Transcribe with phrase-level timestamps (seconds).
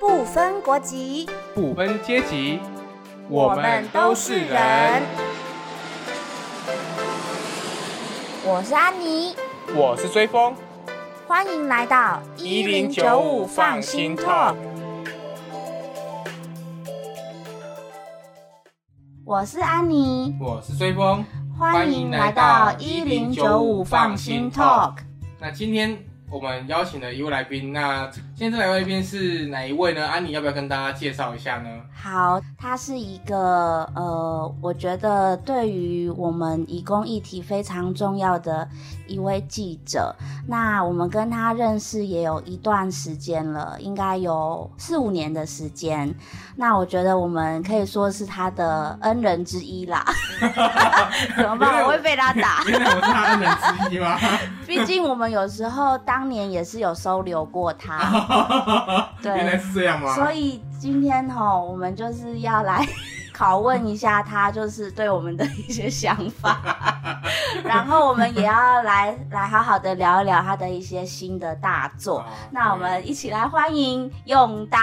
[0.00, 2.60] 不分国籍，不分阶级，
[3.28, 5.02] 我们都是人。
[8.44, 9.34] 我是安妮，
[9.74, 10.54] 我是追风，
[11.26, 14.54] 欢迎来到一零九五放心 talk。
[19.24, 21.24] 我是安妮，我是追风，
[21.58, 24.98] 欢迎来到一零九五放心 talk。
[25.40, 25.98] 那今天
[26.30, 30.06] 我们邀请了一位来宾，那今天这两位来宾是哪一位呢？
[30.06, 31.68] 安妮要不要跟大家介绍一下呢？
[31.94, 38.68] 好，他是一个呃，我觉得对于我们移工议题非常重要的
[39.06, 40.14] 一位记者。
[40.46, 46.14] 那我们跟他认识也有一段时间了，应该有四五年的时间。
[46.56, 50.04] 那我觉得我们可以说是他的恩人之一啦。
[51.36, 51.82] 怎么办？
[51.82, 52.62] 我会被他打。
[52.68, 54.18] 原来我是他恩人之一吗？
[54.66, 57.98] 毕竟我们有时候当年也是有收留过他。
[59.20, 60.14] 对，原来是这样吗？
[60.14, 62.82] 所以今天哈，我们就是要来
[63.36, 66.58] 拷问一下他，就是对我们的一些想法，
[67.62, 72.24] 然后我们也要来来好好的聊一聊他的一些新的大作。
[72.50, 74.78] 那我们一起来欢迎永达。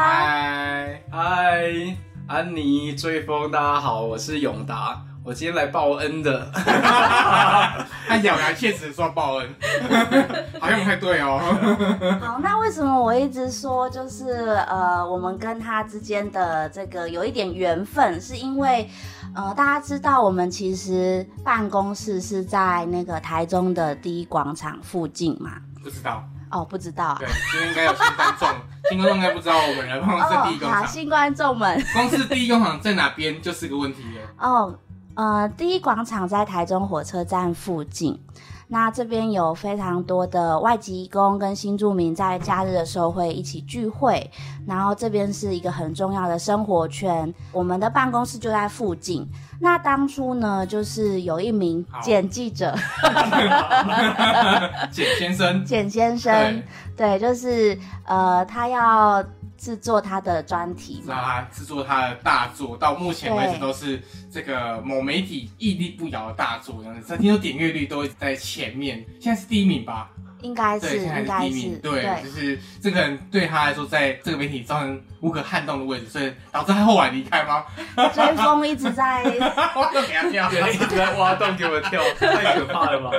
[0.00, 6.50] 嗨，嗨，安妮追风，大家好，我是永达，我今天来报恩的。
[8.08, 9.54] 他咬牙切齿说报恩，
[10.58, 11.38] 好像不太对哦。
[12.18, 14.30] 好，那为什么我一直说就是
[14.66, 18.88] 呃，我们跟他之间的这个有一点缘分，是因为
[19.36, 25.50] 呃，大家知道我们其实办公室是在那个台中的第一广场附近嘛？
[25.84, 27.04] 不知道哦，不知道。
[27.08, 28.48] 啊对，今天应该有新观众，
[28.88, 34.22] 新观众应该不知道我们的办公室第一广好，新观众们，公司第一广场在哪边就是个问题了。
[34.38, 34.74] 哦，
[35.18, 38.16] 呃，第一广场在台中火车站附近。
[38.70, 44.30] 那这边有非常多的外籍移工跟新住民在假日的时候会一起聚会，
[44.66, 47.34] 然后这边是一个很重要的生活圈。
[47.50, 49.26] 我们的办公室就在附近。
[49.58, 52.76] 那当初呢，就是有一名好简记者，
[54.92, 56.62] 简先生， 简先生，
[56.96, 59.24] 对，就是呃，他要
[59.58, 67.16] 制作他的专题嘛，知道他制作他的大作，到目前为止都是这个某媒体屹立不摇的大作，这样子。
[67.18, 70.10] 听说点阅率都在前面，现在是第一名吧？
[70.42, 71.74] 应该，是，应该是第一名。
[71.74, 77.64] 是，对，就是这个人对他来说，在这个媒体造成无可撼动的位置，所以导致他后来离开吗？
[78.14, 79.24] 追风一直在
[79.74, 80.48] 我都给他跳。
[80.48, 83.10] 对，一直在挖洞给我跳， 太可怕了吧？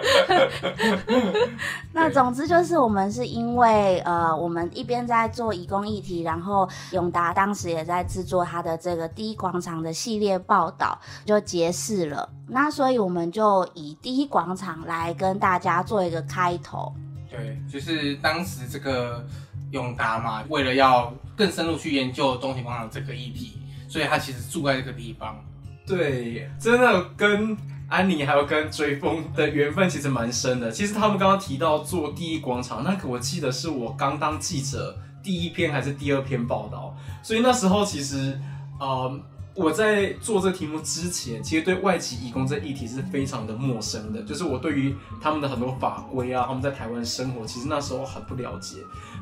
[1.93, 12.29] 那总之就是，我们是因为呃，我们一边在做移工议题，然后永达当时也在制作他的这个第一广场的系列报道，就结识了。
[12.47, 16.93] 那所以我们就以第一广场来跟大家做一个开头。
[17.39, 19.25] 对，就是当时这个
[19.71, 23.53] 永达嘛，为了要更深入去研究中庭广场这个议题，
[23.87, 25.43] 所以他其实住在这个地方。
[25.85, 27.55] 对，真的跟
[27.87, 30.69] 安妮还有跟追风的缘分其实蛮深的。
[30.69, 38.39] 其实他们刚刚提到做第一广场，那个我记得是我刚当记者第一篇还是第二篇报道，所以那时候其实
[38.79, 39.19] 呃。
[39.59, 48.77] 我在做这题目之前，其实对外籍移工这议题是非常的陌生的，就是我对于他们的很多法规啊，他们在台湾生活，其实那时候很不了解。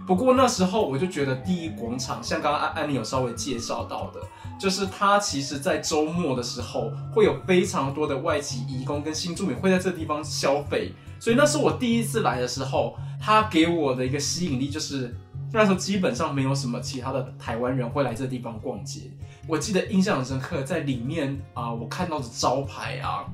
[0.05, 4.21] 不过那时候我就觉得第一广场，像刚刚安安妮有稍微介绍到的，
[4.59, 15.17] 就是它其实在周末的时候会有非常多的外籍移工跟新住民会在这地方消费，所以那是我第一次来的时候，它给我的一个吸引力就是
[15.51, 19.11] 那时候基本上没有什么其他的台湾人会来这地方逛街。
[19.47, 23.25] 我记得印象很深刻，在里面啊、我看到的招牌啊，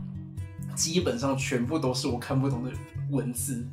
[0.76, 2.72] 基本上全部都是我看不懂的
[3.10, 3.66] 文字。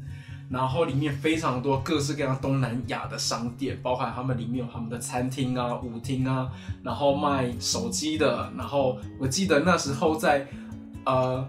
[0.49, 6.51] 然后里面非常多各式各样东南亚的商店，包含他们里面有他们的餐厅啊、舞厅啊，
[6.83, 8.51] 然后卖手机的。
[8.59, 10.45] 然后我记得那时候在
[11.05, 11.49] 呃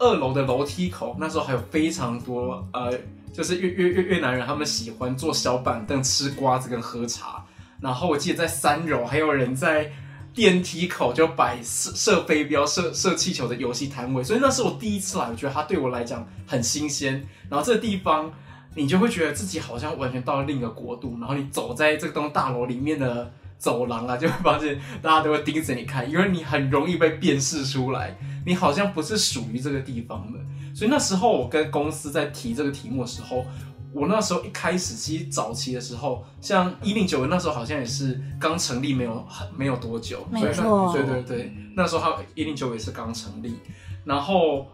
[0.00, 2.98] 二楼的楼梯口，那时候还有非常多呃，
[3.32, 7.44] 就是越越越越南人，他们喜欢坐小板凳吃瓜子跟喝茶。
[7.80, 9.92] 然后我记得在三楼还有人在
[10.34, 17.24] 电梯口就摆射射飞镖、射射气球的游戏摊位，所以那是我第一次来，我觉得它对我来讲很新鲜。
[17.48, 18.32] 然后这个地方，
[18.74, 21.16] 你就会觉得自己好像完全到了另一个国度。
[21.20, 30.40] 然后你走在这栋大楼里面的走廊啊，就会发现大家都会盯着你看，因为你很容易被辨识出来，你好像不是属于这个地方的。
[30.74, 33.46] 所以那时候我跟公司在提这个题目的时候，
[33.94, 40.26] 我那时候一开始其实早期的时候，像一零九那时候好像也是刚成立没有很没有多久，
[40.92, 43.54] 对对对，那时候一零九也是刚成立，
[44.04, 44.66] 然后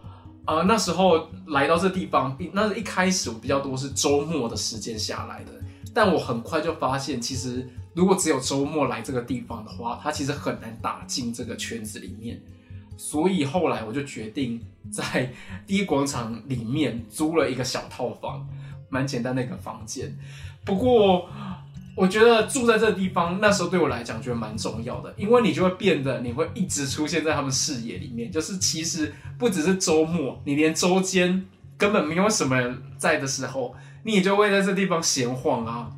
[0.45, 5.51] 呃那时候来到这地方，那一开始我比较多是周末的时间下来的，
[5.93, 12.41] 但我很快就发现，其实如果只有周末来这个地方的话，它其实很难打进这个圈子里面。
[12.97, 15.33] 所以后来我就决定在
[15.65, 18.47] 第一广场里面租了一个小套房，
[18.91, 20.15] 蛮简单的一个房间。
[20.63, 21.27] 不过
[21.95, 28.31] 我觉得住在这个地方，那时候对我来讲觉得蛮重要的，因为你就会变得你会一直出现在他们视野里面。
[28.31, 31.43] 就是其实不只是周末，你连周间
[31.77, 33.73] 根本没有什么人在的时候，
[34.03, 35.89] 你也就会在这地方闲晃啊。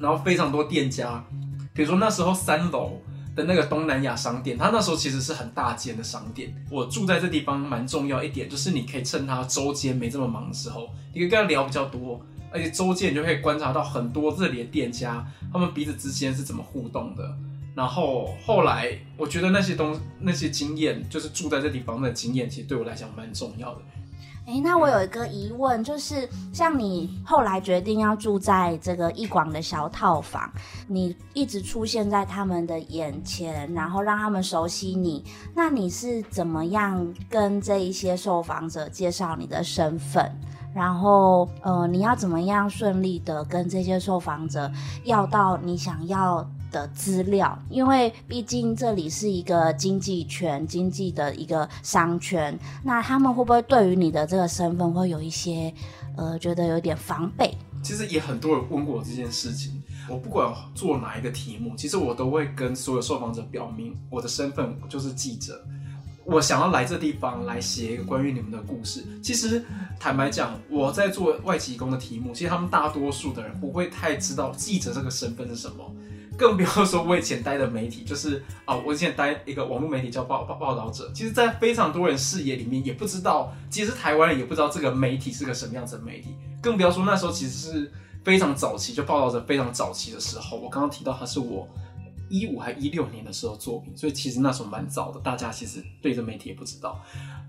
[0.00, 1.24] 然后非常多店家，
[1.72, 3.00] 比如说那时候三楼。
[3.34, 6.54] 的那个东南亚商店，它那时候其实是很大间的商店。
[6.70, 12.20] 我住在这地方蛮重要一点，就是你可以趁它周间没这么忙的时候，你可以跟他聊比较多，
[12.50, 17.36] 而且周间你就可以观察到很多这里的店家，他们彼此之间是怎么互动的。
[17.74, 23.80] 然后后来我觉得那些东那些经验，就是住在这地方的经验，其实对我来讲蛮重要的。
[24.46, 30.52] 哎，那我有一个疑问，就是像你后来决定要住在这个一广的小套房，
[30.86, 35.24] 你一直出现在他们的眼前，然后让他们熟悉你，
[35.54, 40.30] 那你是怎么样跟这一些受访者介绍你的身份？
[40.74, 44.70] 然后，呃，你要怎么样顺利的跟这些受访者
[45.04, 46.46] 要到你想要？
[46.74, 55.72] 的资料，因为毕竟这里是一个经济圈、经济的一个商圈，那他们会不会对于你的这个身份会有一些
[56.16, 57.56] 呃觉得有点防备？
[57.80, 59.80] 其实也很多人问过我这件事情。
[60.08, 65.64] 我不管做哪一个题目，其实我都会跟所有受访者表明我的身份就是记者。
[66.26, 69.04] 我想要来这地方来写一个关于你们的故事。
[69.22, 69.62] 其实
[70.00, 75.94] 坦白讲，我在做外籍工的题目，其实他们大多数的人不会太知道记者这个身份是什么。
[76.36, 81.10] 更不要说我以前待的媒体，就是啊，我以前待一个网络媒体叫报报报道者。
[81.14, 86.34] 其实，在非常多人视野里面，也不知道，其实台湾人也不知道这个媒体是个什么样子的媒体。
[86.60, 87.92] 更不要说那时候其实是
[88.24, 90.56] 非常早期，就报道者非常早期的时候。
[90.56, 91.68] 我刚刚提到他是我
[92.28, 97.00] 一五还一六年的时候作品，所以其实那时候蛮早的，大家其实对这媒体也不知道。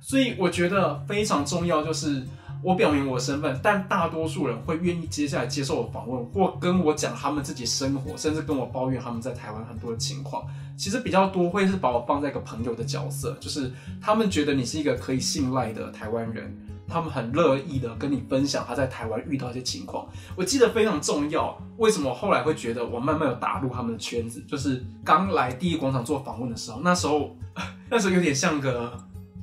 [0.01, 2.23] 所以我觉得非常重要就是。
[2.65, 10.43] 我表明我的身份，但大多数人会愿意接下来接受我访问，或跟我讲他们自己生活，甚至跟我抱怨他们在台湾很多的情况。
[10.75, 13.71] 其实比较多会是把我放在一个朋友的角色，就是
[14.01, 16.57] 他们觉得你是一个可以信赖的台湾人，
[16.87, 20.07] 他们很乐意的跟你分享他在台湾遇到一些情况。
[20.35, 24.43] 我记得非常重要，为什么我后来会觉得我慢慢有打入他们的圈子？
[24.47, 27.37] 就是刚来第一广场做访问的时候，那时候
[27.91, 28.91] 那时候有点像个。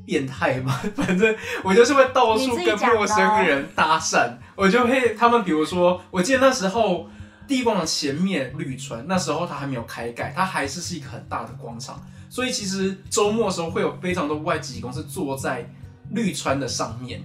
[0.04, 7.08] 变态嘛， 反正我就是会到处跟陌生人搭讪，我就会他们比如说，我记得那时候
[7.46, 15.68] 地广场前面绿川，那时候它还没有开盖，它还是是一个很大的广场，所以其实周末的时候会有非常多外籍公司坐在
[16.10, 17.22] 绿川的上面，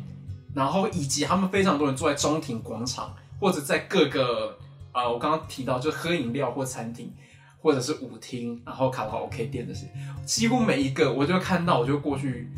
[0.54, 4.58] 然后以及他们非常多人坐在中庭广场或者在各个
[4.92, 7.12] 啊，我刚刚提到就喝饮料或餐厅
[7.60, 9.88] 或者是舞厅，然后卡拉 OK 店这些，
[10.26, 12.50] 几乎每一个我就看到我就过去。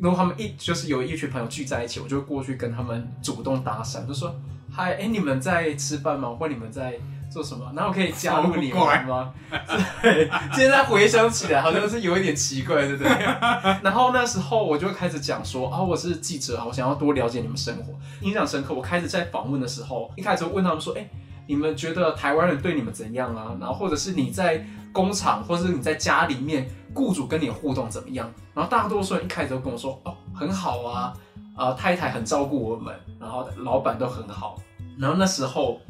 [0.00, 4.34] 如果他们一就是有一群朋友聚在一起，我就会过去跟他们主动搭讪，就说
[4.72, 6.30] ：“嗨，哎，你们在吃饭吗？
[6.30, 6.94] 或你们在
[7.30, 7.70] 做什么？
[7.76, 9.34] 然后可以加入你们吗？”
[10.00, 13.10] 对，现在回想起来好像是有一点奇怪，对不对？
[13.82, 17.92] 然后那时候我就开始讲说：“啊，我是记者啊，我想要多了解你们生活，
[18.22, 21.06] 印象深刻。”我开始在访问的时候，一开始问他们说：“哎，
[21.46, 23.54] 你们觉得台湾人对你们怎样啊？
[23.60, 28.28] 然后或者是你在工厂，或者是你在家里面。”雇主跟你互动怎么样？
[28.52, 31.14] 然后大多数人一开始都跟我说：“哦，很好啊，
[31.56, 34.60] 呃，太太很照顾我们，然后老板都很好。”
[34.98, 35.80] 然后那时候，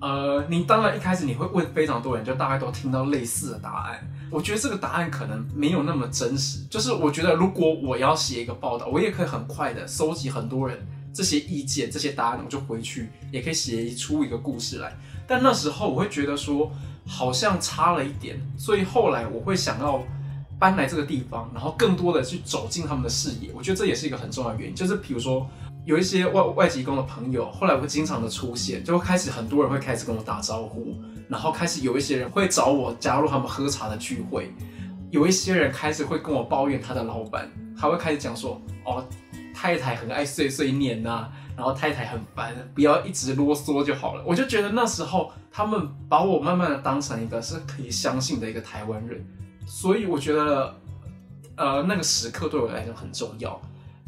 [0.00, 4.04] 呃，你当然一开始你会问非常多人，就大概都听到类似的答案。
[4.28, 6.64] 我觉得这个答案可能没有那么真实。
[6.64, 14.92] 就是我觉得如果我要写一个报道，我也可以很快的收集很多人这些意见、这些答案，我就回去也可以写出一个故事来。
[15.28, 16.72] 但那时候我会觉得说，
[17.06, 20.02] 好像差了一点，所以后来我会想要。
[20.56, 24.74] 搬来这个地方，然后更多的去走进他们的视野，我觉得这也是一个很重要的原因。
[24.74, 25.46] 就是比如说，
[25.84, 30.96] 有一些外外籍工的朋友，后来会经常的出现，就会开始很多人会开始跟我打招呼，
[31.28, 34.54] 然后开始有一些人会找我加入他们喝茶的聚会，
[35.10, 39.04] 有一些人开始会跟我抱怨他的老板，还会开始讲说，哦，
[39.52, 44.24] 太太很爱碎碎念呐，然后太太很烦，不要一直啰嗦就好了。
[44.26, 49.24] 我就觉得那时候他们把我慢慢的当成一个是可以相信的一个台湾人。
[49.66, 50.74] 所以我觉得，
[51.56, 53.58] 呃，那个时刻对我来讲很重要，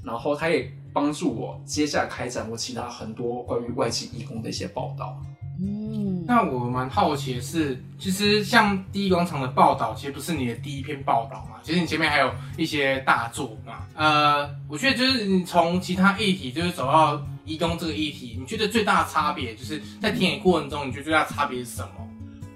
[0.04, 5.18] 然后他也帮助我接下来开展我其他很多关于外籍义工的一些报道。
[5.58, 11.56] 嗯，那我蛮好奇的是，其实像第一广场的报道，其实不是你的第一篇报道嘛？
[11.62, 13.86] 其实你前面还有一些大作嘛？
[13.94, 21.90] 呃，我觉得就是你从其他议题，就是走到义工这个议题，你觉得最大的差别，就是在田野过程中，你觉得最大的差别是什么？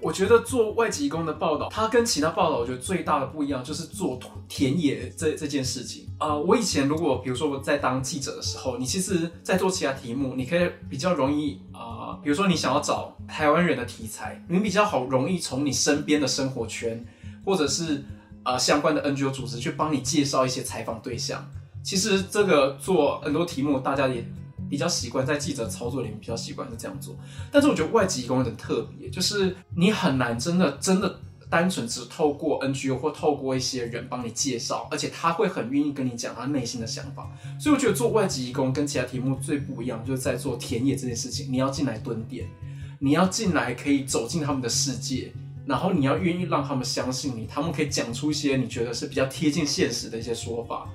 [0.03, 17.03] 我觉得做外籍工的报道，它跟其他报道我觉得最大的不一样就是做田野这这件事情啊、我以前如果比如说我在当记者的时候，你其实在做其他题目，你可以比较容易啊、比如说你想要找台湾人的题材，你比较好容易从你身边的生活圈
[17.43, 18.05] 或者是
[18.45, 21.43] 呃相关的 NGO 组织去帮你介绍一些采访对象。
[21.83, 24.23] 其实这个做很多题目，大家也
[24.71, 27.15] 比较习惯，在记者操作里面比较习惯是这样做。
[27.51, 37.29] 但是我觉得外籍义工有点特别，就是你很难真的真的单纯只透过 NGO 或透过一些人帮你介绍，而且他会很愿意跟你讲他内心的想法。
[37.59, 42.49] 所以我觉得做外籍义工跟其他题目最不一样，就是在做田野这件事情，你要进来蹲点，
[43.01, 45.33] 你要进来可以走进他们的世界。
[45.67, 50.89] 然后你要愿意让他们相信你，他们可以讲出一些你觉得是比较贴近现实的一些说法。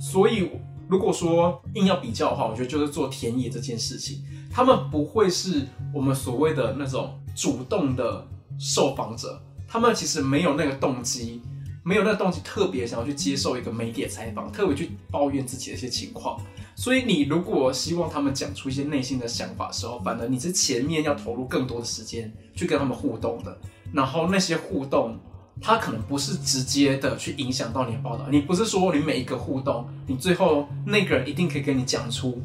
[0.00, 0.50] 所以，
[0.90, 8.26] 如果说硬要比较的话，我觉得就是做田野这件事情，他们不会是我们所谓的那种主动的
[8.58, 11.40] 受访者，他们其实没有那个动机，
[11.84, 16.40] 没有那个动机特别想要去接受一个媒体的采访，特别去抱怨自己的一些情况。
[16.74, 23.56] 所以，你如果希望他们讲出一些内心的想法的时候，反而你是前面要投入更多的时间去跟他们互动的，
[23.92, 25.16] 然后那些互动。
[25.60, 32.42] 它可能不是直接的去影响到你的报道，你不是说你每一个互动，你最后那个人一定可以跟你讲出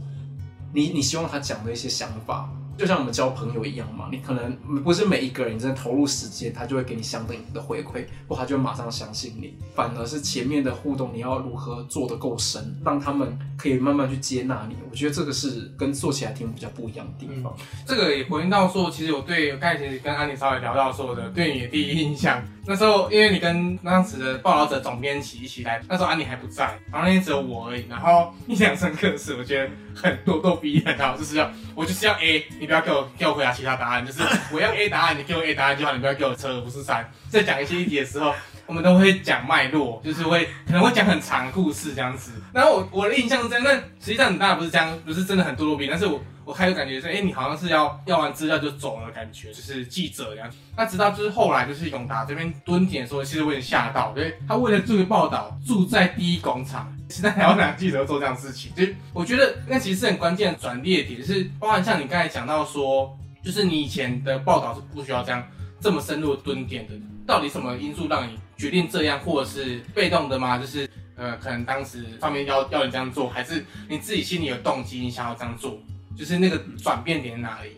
[0.74, 4.54] 你你希望他讲的一些想法，就像我们交朋友一样嘛，你可能
[4.84, 17.56] 不是每一个人真的投入时间，他就会给你相等的回馈，或他就马上相信你，反而是前面的互动你要如何做得够深，让他们可以慢慢去接纳你，我觉得这个是跟做起来题目比较不一样的地方。
[17.86, 27.86] 这个也回应到说，其实我对刚才其实跟安妮稍微聊到说的，对你的第一印象，那时候因为你跟当时的报道者总编辑一起来，那时候安妮还不在，然后那天只有我而已。
[27.90, 37.10] 然后印象深刻的是，我觉得很咄咄逼人啊，就是要我就是要 A，你不要给我给我回答其他答案，就是 我要 A 答案，你给我 A 答案就好，你不要给我车而不是山。
[37.30, 38.34] 在讲一些议题的时候。
[38.68, 42.32] 我们都会讲脉络，就是会可能会讲很长故事这样子。
[42.52, 45.92] 然后我我的印象是这样，但实际上你当然不是这样，不是真的很咄咄逼人。
[45.92, 50.50] 但是我我开始感觉是，哎、你好像是要要完资料就走了，感觉就是记者这样。
[50.78, 56.96] 那直到就是后来就是永达这边蹲点的时候，其实我有点吓到，因为他为了这个报道住在第一广场。
[57.10, 58.72] 现在台湾哪记者做这样的事情？
[58.76, 65.44] 就是我觉得那其实是很关键的转捩点，是包含像你刚才讲到说，就是你以前的报道是不需要这样
[65.80, 66.94] 这么深入蹲点的。
[67.28, 70.60] 到底什么因素让你决定这样，或者是被动的吗？
[70.60, 75.78] 就是呃，可能当时上面要要你这样做，还是你自己心里有动机，你想要这样做？
[76.16, 77.72] 就是那个转变点在哪里？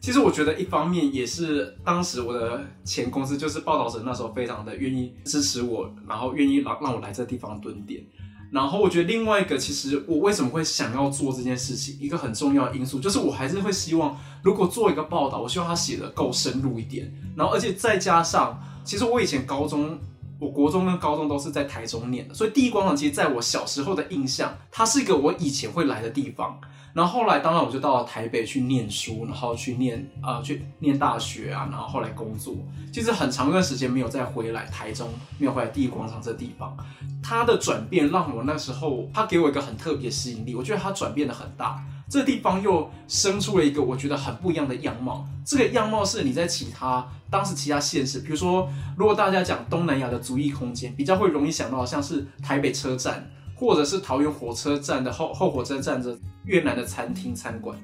[0.00, 8.02] 其实我觉得一方面也是当时我的前公司就是报道者那时候非常的愿意支持我，然后愿意让让我来这地方蹲点。
[8.50, 19.98] 然后我觉得另外一个，其实我为什么会想要做这件事情，一个很重要的因素就是我还是会希望，如果做一个报道，我希望它写的够深入一点，然后而且再加上，其实我以前高中。
[20.42, 26.60] 我国中跟高中都是在台中念的，所以第一广场其实在我小时候的印象，它是一个我以前会来的地方。
[26.92, 32.56] 然后后来，当然我就到了台北去念书，然后去念啊、呃、去念大学啊，然后后来工作。
[32.92, 35.08] 其实很长一段时间没有再回来台中，
[35.38, 36.76] 没有回来第一广场这地方。
[37.22, 40.56] 它的转变让我那时候，它给我一个很特别吸引力。
[40.56, 41.80] 我觉得它转变的很大，
[42.12, 45.26] 这地方又生出了一个我觉得很不一样的样貌。
[45.46, 53.26] 这个样貌是你在其他当时其他县市，比如说如果大家讲东南亚的足艺空间，比较会容易想到像是台北车站。
[53.54, 57.78] 或者是桃园火车站的后后火车站的越南的餐厅餐馆，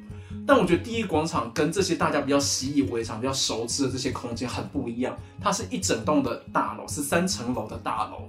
[0.45, 5.17] 但我觉得第一广场跟这些大家比较习以为常、比较熟知的这些空间很不一样。
[5.41, 8.29] 它是一整栋的大楼，是三层楼的大楼，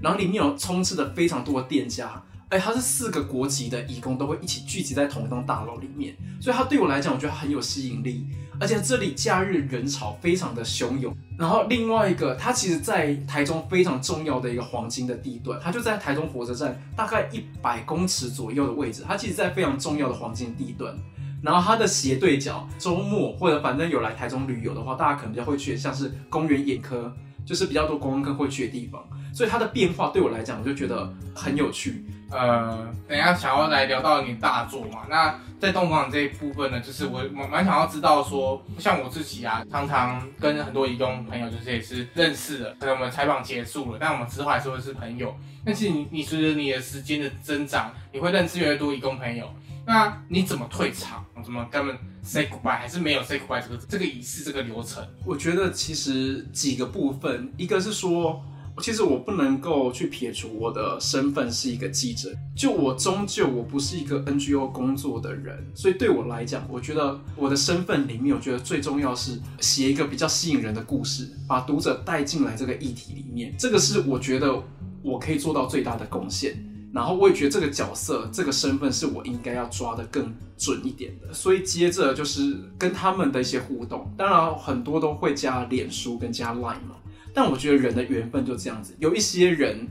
[0.00, 2.22] 然后里面有充斥着非常多的店家，
[2.54, 8.28] 哎，它是四个国籍的义工都会一起聚集在同一栋大楼里面，所以它对我来讲，我觉得很有吸引力。
[8.60, 11.12] 而且这里假日人潮非常的汹涌。
[11.36, 20.96] 然后另外一个，它其实，在台中非常重要的一个黄金的地段，它就在台中火车站大概一百公尺左右的位置，它其实，在非常重要的黄金地段。
[21.42, 27.12] 然后它的斜对角，周末或者反正有来台中旅游的话，大家可能比较会去，像是公园眼科，
[27.44, 29.04] 就是比较多观光客会去的地方。
[29.34, 32.04] 所以它的变化对我来讲，我就觉得很有趣。
[32.30, 45.34] 呃，等一下想要来聊到你大作嘛，那在东广场这一部分呢，就是我蛮蛮想要知道说，像我自己啊，常常跟很多移工朋友就是也是认识的，可能我们采访结束了，但我们之后还是会是朋友。
[45.64, 49.48] 但是你你随着你的时间的增长，你会认识越来越多移工朋友，
[49.86, 51.24] 那你怎么退场？
[51.44, 52.78] 怎么跟他们 say goodbye？
[52.78, 55.06] 还是没有 say goodbye 这个这个仪式这个流程？
[55.24, 58.42] 我觉得其实几个部分，一个是说。
[58.82, 74.62] 其实我不能够去撇除我的身份是一个记者，就我终究我不是一个 NGO 工作的人，所以对我来讲，我觉得我的身份里面，我觉得最重要是写一个比较吸引人的故事，把读者带进来这个议题里面，这个是我觉得
[75.02, 76.70] 我可以做到最大的贡献。
[76.92, 86.94] 然后我也觉得这个角色、这个身份是我应该要抓得更准一点的，所以接着就是跟他们的一些互动，当然很多都会加脸书跟加 Line 嘛。
[87.34, 89.88] 但我觉得人的缘分就这样子，有一些人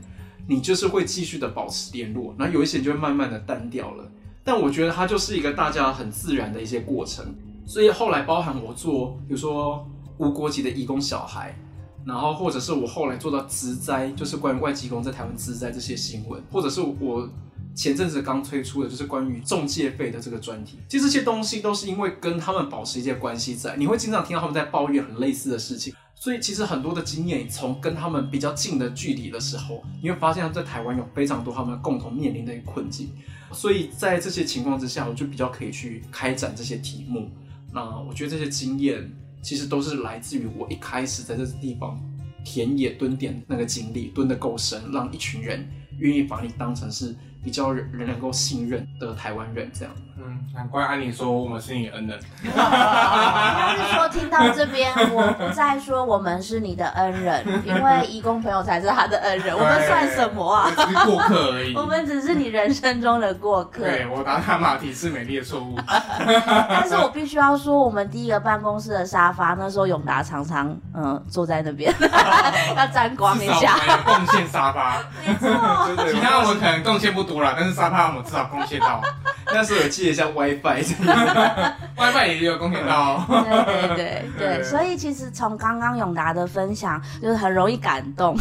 [0.48, 4.10] 你就是会继续的保持联络，然后有一些人就会慢慢的淡掉了。
[4.42, 7.34] 但我觉得它就是一个大家很自然的一些过程。
[7.66, 9.86] 所以后来包含我做，比如说
[10.18, 11.58] 无国籍的义工小孩，
[12.04, 17.26] 然后或者是我后来做到职灾，就是关于外籍工在台湾职灾这些新闻，或者是我
[17.74, 20.78] 前阵子刚推出的就是关于中介费的这个专题。
[20.88, 25.94] 其实这些东西都是因为跟他们保持一些关系在，你会经常听到他们在抱怨很类似的事情。
[26.24, 33.10] 所以其实很多的经验，从跟他们比较近的距离的时候，你会发现在台湾有非常多他们共同面临的一个困境。
[33.52, 37.30] 所以在这些情况之下，我就比较可以去开展这些题目。
[37.70, 39.06] 那我觉得这些经验
[39.42, 42.00] 其实都是来自于我一开始在这地方
[42.42, 47.14] 田野蹲点那个经历，蹲得够深，让一群人愿意把你当成是。
[47.44, 49.94] 比较人能够信任的台湾人，这样。
[50.16, 52.18] 嗯，难怪安妮说我们是你恩人。
[52.42, 60.70] 应该是说听到这边，我不再说我们是你的恩人，因为义工朋友才是他的恩人，我们算什么啊？
[60.74, 61.76] 只是过客而已。
[61.76, 63.82] 我们只是你人生中的过客。
[63.82, 65.78] 对我打卡马蹄是美丽的错误。
[65.86, 71.94] 但是我必须要说，我们第一个办公室的沙发，那时候永达常常嗯坐在那边，
[72.74, 73.76] 要沾光一下。
[74.06, 75.83] 贡献沙发， 没错。
[76.12, 77.42] 其他我们可能贡献不多。
[77.56, 79.00] 但是沙发我们至少贡献到，
[79.52, 83.24] 那时候有记得像 WiFi，WiFi 也有贡献到。
[83.28, 83.96] 对对
[84.38, 88.36] 对对，所以其实从刚刚永达的分享，就是很容易感动。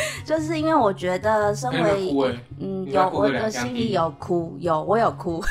[0.24, 2.14] 就是因为我觉得，身为
[2.60, 5.42] 嗯，有我的心里有哭，有我有哭。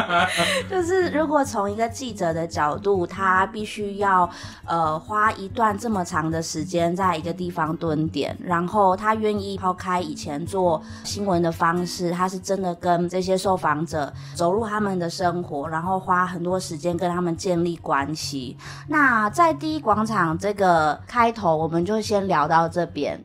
[0.70, 4.28] 就是如果从一个记者的角度，他必须要
[4.66, 18.56] 呃花一段这么长的时间在一个地方蹲点，然后他愿意抛开以前做新闻的方式，他是真的跟这些受访者走入他们的生活，然后花很多时间跟他们建立关系。
[18.88, 23.22] 那在第一广场这个开头，我们就先聊到这边。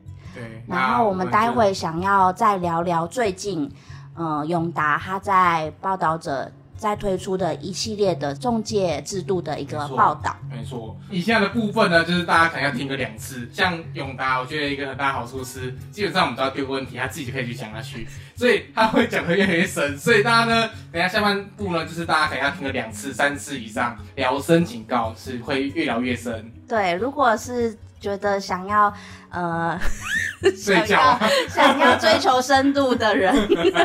[0.66, 3.70] 然后我们待会想要再聊聊最近，
[4.16, 10.36] 嗯，永达他在报道者在推出的一系列的中介制度的一个报道。
[10.50, 13.48] 没错，以下的部分呢，就是大家可能要听个两次。
[13.52, 19.96] 像永达，我觉得一个很大好处是，基本上我们只要丢个问题，他自己就可以去讲下去，所以他会讲的越来越深。
[19.96, 26.52] 所以大家呢，等下下半部呢，就是大家可能要听个两次、三次以上，聊深警告是会越聊越深。
[26.68, 27.76] 对，如果是。
[28.06, 28.92] 觉得想要
[29.30, 29.76] 呃，
[30.56, 33.34] 想要想要追求深度的人，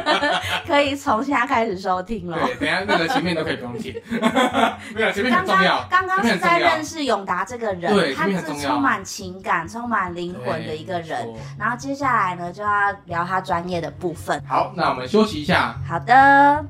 [0.67, 2.37] 可以从现在开始收听了。
[2.45, 3.99] 对，等下那个前面都可以不用听，
[4.93, 5.83] 没有前面很重要。
[5.89, 11.27] 刚刚是在认识永达这个人，对，他是充满情感、充满灵魂的一个人。
[11.57, 12.69] 然后接下来呢，就要
[13.05, 14.39] 聊他专业的部分。
[14.47, 15.75] 好，那我们休息一下。
[15.89, 16.63] 好的。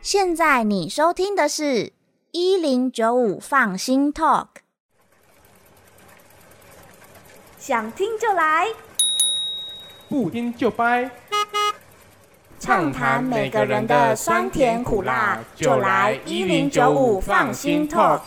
[0.00, 1.99] 现在你收听的是。
[2.32, 4.46] 一零九五放心 Talk，
[7.58, 8.68] 想听就来，
[10.08, 11.10] 不听就掰。
[12.60, 18.20] 畅谈每个人的酸甜苦辣，就来一零九五放心 Talk。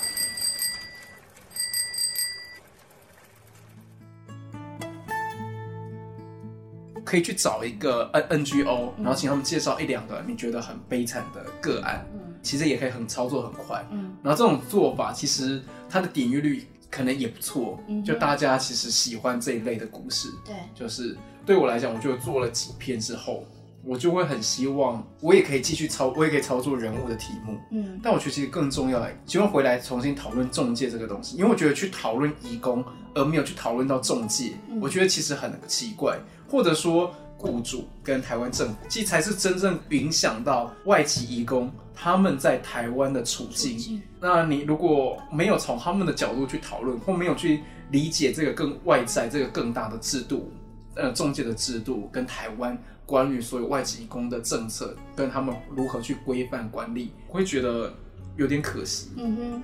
[7.06, 12.06] 可以去找一个 N NGO，然后请他们介绍一两个你觉得很悲惨的个案。
[12.44, 23.46] 其实也可以很操作很快，嗯，然后这种做法其实它的点阅率可能也不错，嗯，就大家其实喜欢这一类的故事，对，就是对我来讲，我就做了几篇之后，
[23.84, 32.84] 我就会很希望我也可以继续操，我也可以操作人物的题目，嗯，但我觉得其实更重要，希望回来重新讨论中介这个东西，因为我觉得去讨论移工
[33.16, 34.52] 而没有去讨论到中介，
[34.82, 37.14] 我觉得其实很奇怪，或者说。
[37.44, 44.02] 雇主跟台湾政府，其实才是真正影响到外籍移工他们在台湾的处境。
[44.22, 50.50] 那你如果没有从他们的角度去讨论，或没有去理解这个更外在、这个更大的制度，
[50.96, 57.94] 呃，中介的制度跟台湾关于所有外籍移工的政策，跟他们如何去规范管理，我会觉得
[58.38, 59.10] 有点可惜。
[59.18, 59.64] 嗯哼，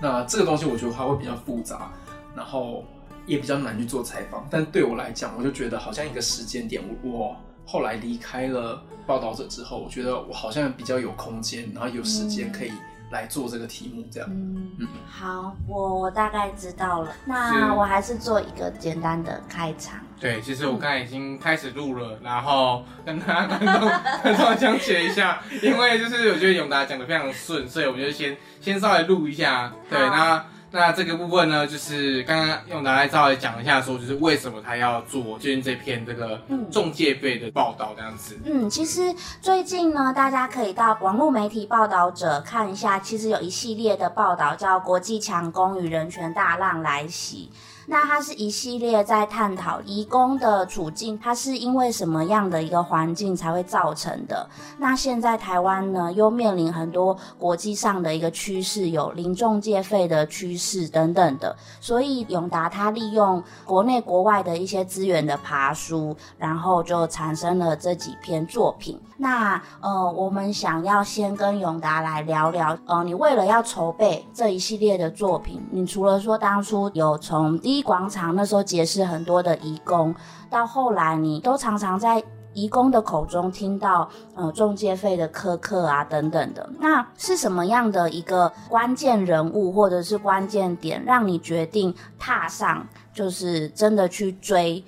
[0.00, 1.92] 那这个东西我觉得它会比较复杂，
[2.34, 2.82] 然后。
[3.28, 12.72] 也比较难去做采访，但对我来讲，我就觉得好像一个时间点，我后来离开了报道者之后，我觉得我好像比较有空间，然后有时间可以
[13.10, 14.28] 来做这个题目，这样。
[14.32, 17.12] 嗯嗯，好，我我大概知道了。
[17.26, 20.00] 那我还是做一个简单的开场。
[20.18, 23.88] 对，其实我刚才已经开始录了，然后跟大家观众
[24.22, 29.72] 观众讲解一下，因为就是我觉得永达讲的非常顺，所以我就先先稍微录一下。
[29.88, 38.38] 对，那那这个部分呢，就是刚刚用拿来稍微讲一下，说就是为什么他要做最近这篇这个嗯中介费的报道这样子。
[38.44, 47.50] 嗯，其实最近呢，大家可以到网络媒体报道者看一下，其实有一系列的报道叫《国际强攻与人权大浪来袭》。
[47.90, 54.46] 那它是一系列在探讨移工的处境，它是因为什么样的一个环境才会造成的？
[54.76, 69.00] 那现在台湾呢，又面临很多国际上的一个趋势，有零中介费的趋势等等的，所以永达它利用国内国外的一些资源的爬书，然后就产生了这几篇作品。
[69.16, 80.14] 那呃，我们想要先跟永达来聊聊，呃，你为了要筹备这一系列的作品，你除了说当初有从第广场那时候结识很多的义工，
[80.50, 82.22] 到后来你都常常在
[82.54, 94.82] 义工的口中听到呃中介费的苛刻啊等等的，那是什么样的一个关键人物或者是关键点，让你决定踏上就是真的去追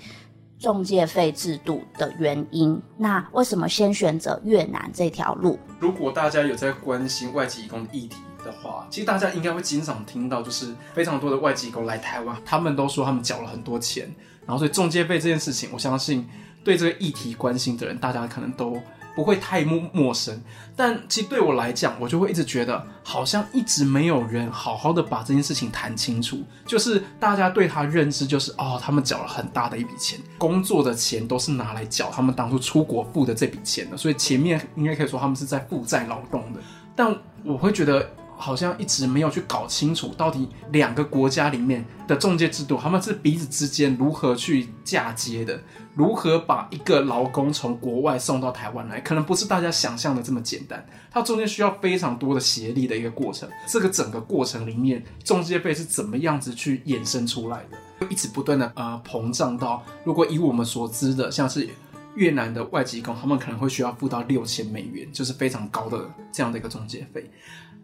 [0.58, 2.80] 中介费制度的原因？
[2.96, 5.58] 那为什么先选择越南这条路？
[5.78, 14.12] 如果大家有在关心外籍移工的议题的话，其实大家应该会经常听到，就是非常多的外籍工来台湾，他们都说他们缴了很多钱，
[14.46, 16.28] 然后所以中介费这件事情，我相信
[16.64, 18.80] 对这个议题关心的人，大家可能都
[19.14, 20.42] 不会太陌陌生。
[20.76, 26.42] 但其实对我来讲，我就会一直觉得，好像一直没有人好好的把这件事情谈清楚。
[26.64, 36.60] 就是大家对他认知就是，哦，他们缴了很大的一笔钱，工作的钱都是拿来缴他们当初出国付的这笔钱的，所以前面应该可以说他们是在负债劳动的。
[36.96, 38.08] 但我会觉得。
[38.40, 45.60] 好像一直没有去搞清楚，到底两个国家里面的中介制度，他们是彼此之间如何去嫁接的，
[45.94, 53.48] 如何把一个劳工从国外送到台湾来，可能不是大家想象的这么简单，它中间需要非常多的协力的一个过程。
[53.66, 61.68] 这个整个过程里面，中介费是怎么样子去衍生出来的，一直不断的呃膨胀到，如果以我们所知的，像是。
[62.16, 67.30] 越南的外籍工，他们可能会需要付到六千美元，就是非常高的这样的一个中介费。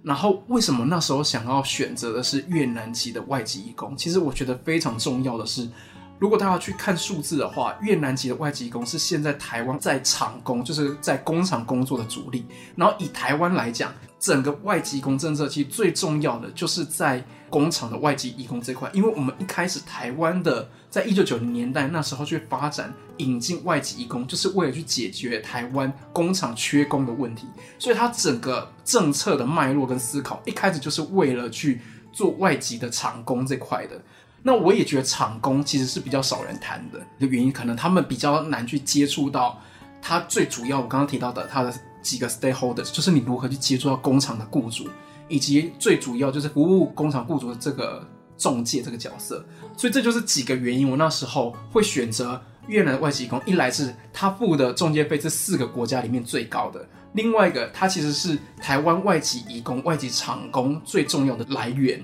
[0.07, 3.97] 然后为什么那时候想要选择的是越南籍的外籍义工？
[3.97, 5.69] 其实我觉得非常重要的是，
[6.21, 12.47] 如果大家去看数字的话，越南籍的外籍工是现在台湾在厂工，就是在工厂工作的主力。
[12.77, 27.47] 然后以台湾来讲，整个外籍工政策其实最重要的就是在工厂的外籍义工这块，因为我们一开始台湾的在一九九零年代那时候去发展引进外籍义工，就是为了去解决台湾工厂缺工的问题，
[27.79, 31.83] 所以他整个政策的脉络跟思考一开始就是为了去
[32.15, 34.01] 做外籍的厂工这块的。
[34.43, 39.61] 那我也觉得厂工其实是比较少人谈的的原因，可能他们比较难去接触到
[40.01, 44.89] 他最主要我刚刚提到的他的几个 stakeholders，就是你如何去接触到工厂的雇主。
[45.29, 49.45] 以及最主要就是服务工厂雇主的这个中介这个角色，
[49.77, 50.91] 所以这就是几个原因。
[50.91, 62.03] 我那时候会选择越南外籍工，一来是他付的中介费是四个国家里面最高的，另外一个他其实是台湾外籍移工、外籍厂工最重要的来源。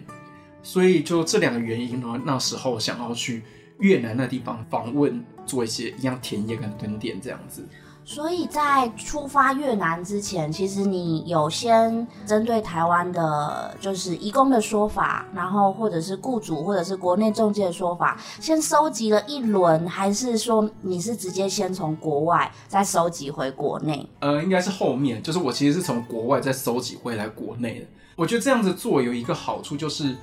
[0.62, 3.42] 所以就这两个原因呢，那时候想要去
[3.81, 7.66] 越南那地方访问，做一些一样田野跟蹲点这样子。
[8.05, 24.07] 所以在出发越南之前，其实你有先针对台湾的，就是移工的说法，然后或者是雇主或者是国内中介的说法，先收集了一轮，还是说你是直接先从国外再收集回国内？
[24.19, 27.87] 呃，应该是后面，就是我其实是从国外再收集回来国内的。
[28.17, 30.15] 我觉得这样子做有一个好处，就是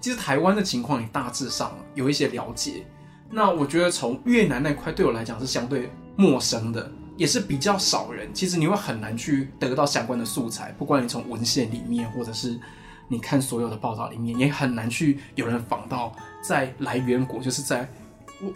[0.00, 2.84] 其实台湾的情况你大致上有一些了解。
[3.30, 6.88] 那我觉得从越南那块对我来讲是相对陌生的。
[7.22, 12.58] 也是比较少人，其实你会很难去得到相关的素材，不管你从文献里面，或者是
[13.06, 17.88] 你看所有的报道里面，也很难去有人访到在来源国，就是在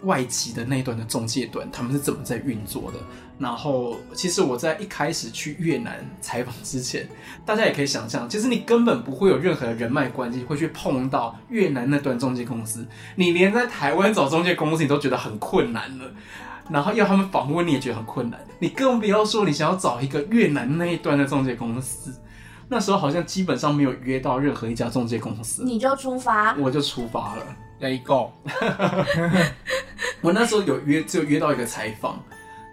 [0.03, 2.99] 外籍的那一段的中介端，他们是怎么在运作的。
[3.39, 7.07] 然后，其实我在一开始去越南采访之前，
[7.45, 16.11] 大家也可以想象，其实你根本不会有任何的人脉关系会去碰到越南那段中介公司，你连在台湾找中介公司你都觉得很困难了。
[16.69, 22.13] 然后要他们访问你也觉得很困难，你更不要说你想要找一个越南那一端的中介公司。
[22.69, 27.45] 那时候好像基本上没有约到任何一家中介公司，你就出发，我就出发了。
[27.79, 28.33] Let go。
[30.19, 32.21] 我那时候有约，就约到一个采访，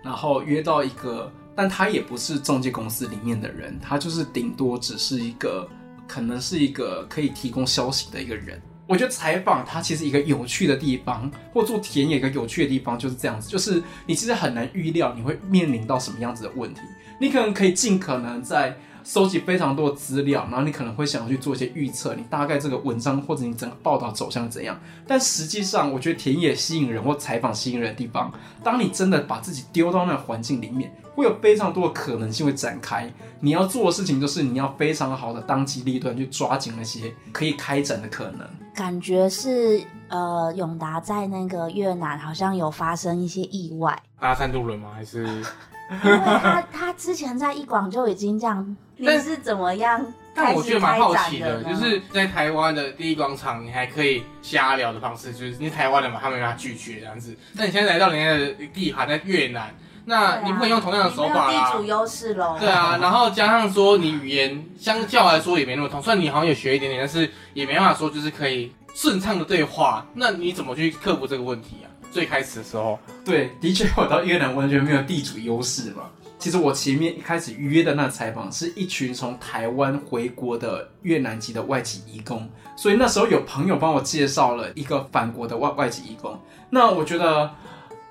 [0.02, 5.68] 然后约到一个，但他也不是中介公司里面的人，他就是顶多只是一个
[6.09, 8.61] 可能是一个可以提供消息的一个人。
[8.87, 16.81] 我觉得采访它其实一个有趣的地方，或做田野一个有趣的地方就是这样子，就是你其实很难预料你会面临到什么样子的问题，
[17.20, 18.77] 你可能可以尽可能在。
[19.05, 24.77] 收集非常多的资料，然后你可能会想要去做一些预测，你大概这个文章或者你整个报道走向怎样？
[25.07, 33.12] 但实际上，我觉得田野吸引人或采访吸引人的地方，当你真的把自己丢到那个环境里面，会有非常多的可能性会展开。
[33.40, 38.49] 你要做的事情就是你要非常好的当机立断去抓紧那些可以开展的可能。
[38.75, 44.90] 感觉是呃，永达在那个越南好像有发生一些意外，搭三渡轮吗？
[44.95, 45.29] 还是？
[46.05, 50.05] 因为他他之前在一广就已经这样，你是怎么样？
[50.37, 57.37] 但我觉得蛮好奇的，就是在台湾的第一广场，你还可以瞎聊的方式，就是你台湾的嘛，他没办法拒绝这样子。
[57.53, 59.73] 那你现在来到人家的地盘在越南，
[60.07, 61.70] 那你不可以用同样的手法啦。
[61.70, 62.57] 地主优势喽。
[62.59, 70.05] 对啊，然后加上说你语言相较来说也没那么通，虽然你好像有学一点点，但是也没办法说就是可以顺畅的对话。
[70.14, 71.87] 那你怎么去克服这个问题啊？
[72.14, 76.05] 最开始的时候，对，的确我到越南完全没有地主优势嘛。
[76.38, 86.40] 其实我前面一开始预约的那采访是一群从台湾回国的越南籍的外籍移工，所以那时候有朋友帮我介绍了一个返国的外外籍移工。
[86.70, 87.50] 那我觉得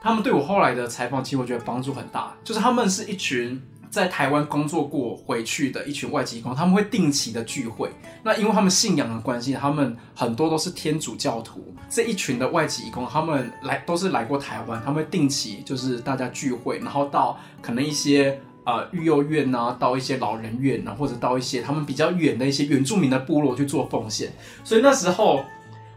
[0.01, 3.61] 他们对我后来的采访，其实我觉得帮助很大，就是他们是一群。
[3.93, 7.91] 在台湾工作过回去的一群外籍工，他们会定期的聚会。
[8.23, 11.63] 那因为他们信仰的关系，他们很多都是天主教徒。
[11.91, 24.34] 这一群的外籍工，他们来都是来过台湾，他们会定期就是大家聚会，然后到可能一些呃育幼院呐，到一些老人院呐，或者到一些他们比较远的一些原住民的部落去做奉献。
[24.63, 25.45] 所以那时候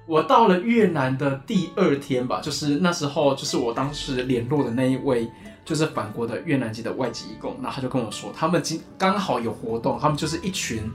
[0.04, 5.26] 我到了越南的第二天吧，就是那时候就是我当时联络的那一位。
[5.66, 10.90] 就是法国的越南籍的外籍义工，然后他就跟我说，他们今刚好有活动，他们就是一群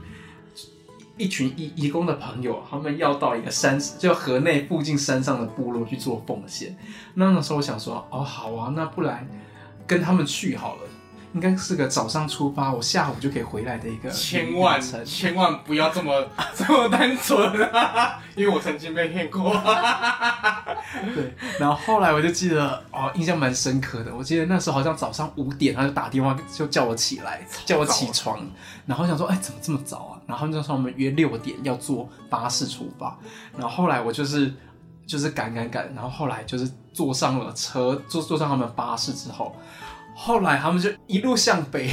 [1.18, 6.74] 一群义义工的朋友，他们要到一个山，就河内附近山上的部落去做奉献。
[7.14, 9.28] 那那时候我想说，哦，好啊，那不然
[9.86, 10.82] 跟他们去好了。
[11.34, 14.10] 应该是个早上出发，我下午就可以回来的一个。
[14.10, 18.20] 千万千万不要这么 这么单纯啊！
[18.36, 19.50] 因为我曾经被骗过。
[21.14, 24.14] 对，然后后来我就记得哦，印象蛮深刻的。
[24.14, 28.38] 我记得那时候好像早上五点，他就打电话就叫我起来，叫我起床。
[28.84, 30.20] 然后想说，哎，怎么这么早啊？
[30.26, 33.18] 然后他们就说我们约六点要坐巴士出发。
[33.56, 34.52] 然后后来我就是
[35.06, 39.56] 就是赶赶赶，然后后来就是坐上了车，坐坐上他们巴士之后。
[40.14, 41.90] 后来他们就一路向北，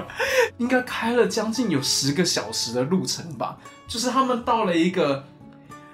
[0.58, 3.56] 应该开了将近有十个小时的路程吧。
[3.86, 5.24] 就是他们到了一个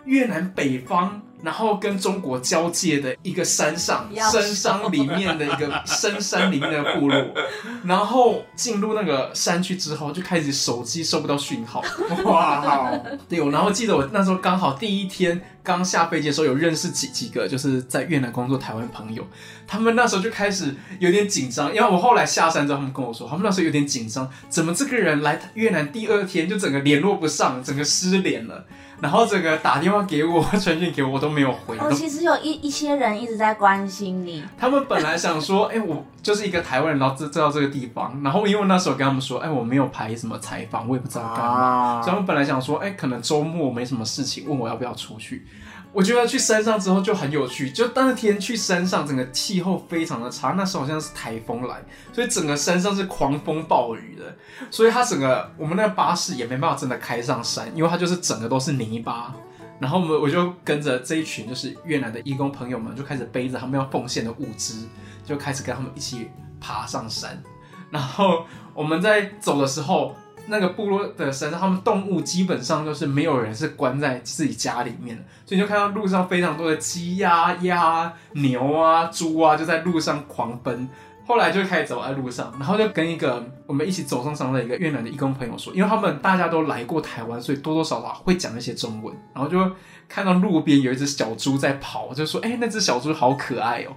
[0.05, 1.21] 越南北方。
[1.43, 7.35] 然后跟中国交界的一个山上，深山里面的一个深山里面的部落，
[7.83, 11.83] 然后进入那个山区之后，就开始手机收不到讯号。
[12.27, 12.95] 哇，
[13.29, 19.27] 对，我然后记得我那时候刚好第一天刚下飞机的时候，有认识几几个就是在越南工作台湾朋友，
[19.67, 28.65] 他们那时候就开始有点紧张，因为我后来下山之后，他们跟我说，他们那时候有点紧张，怎么这个人来越南第二天就整个联络不上，整个失联了。
[29.03, 31.77] 然后这个打电话给我、传讯给我我都没有回。
[31.77, 34.45] 哦，其实有一一些人一直在关心你。
[34.57, 38.23] 他们本来想说，哎，我就是一个台湾人，然后知知道这个地方。
[38.23, 42.01] 然后因为那时候跟他们说，哎，我没有排什么采访，我也不知道干嘛。
[42.01, 45.45] 所以他们本来想说，哎，可能周末没什么事情，问我要不要出去。
[45.93, 50.53] 我觉得去山上之后就很有趣，就当天去山上，整个气候非常的差。
[50.53, 54.35] 那时候好像是台风来，所以整个山上是狂风暴雨的，
[54.71, 59.35] 所以它整个我们那个巴士也没办法真的开上山，因为它就是整个都是泥巴。
[59.79, 64.87] 然后我们我就跟着这一群就是越南的义工朋友们，就开始背着他们要奉献的物资，
[65.27, 67.43] 就开始跟他们一起爬上山。
[67.91, 70.17] 然后我们在走的时候。
[70.47, 80.89] 那个部落的山上，他们动物基本上都是没有人是关在自己家里面的，所以你就看到路上非常多的鸡呀、鸭、牛啊、猪啊，就在路上狂奔。
[81.25, 89.15] 后来就开始走在路上，然后就跟一个我们一起走上山的一个越南的义工朋友说，因为他们大家都来过台湾，所以多多少少会讲一些中文。
[89.33, 89.71] 然后就
[90.09, 93.95] 看到路边有一只小猪在跑，就说：“哎，那只小猪好可爱哦。”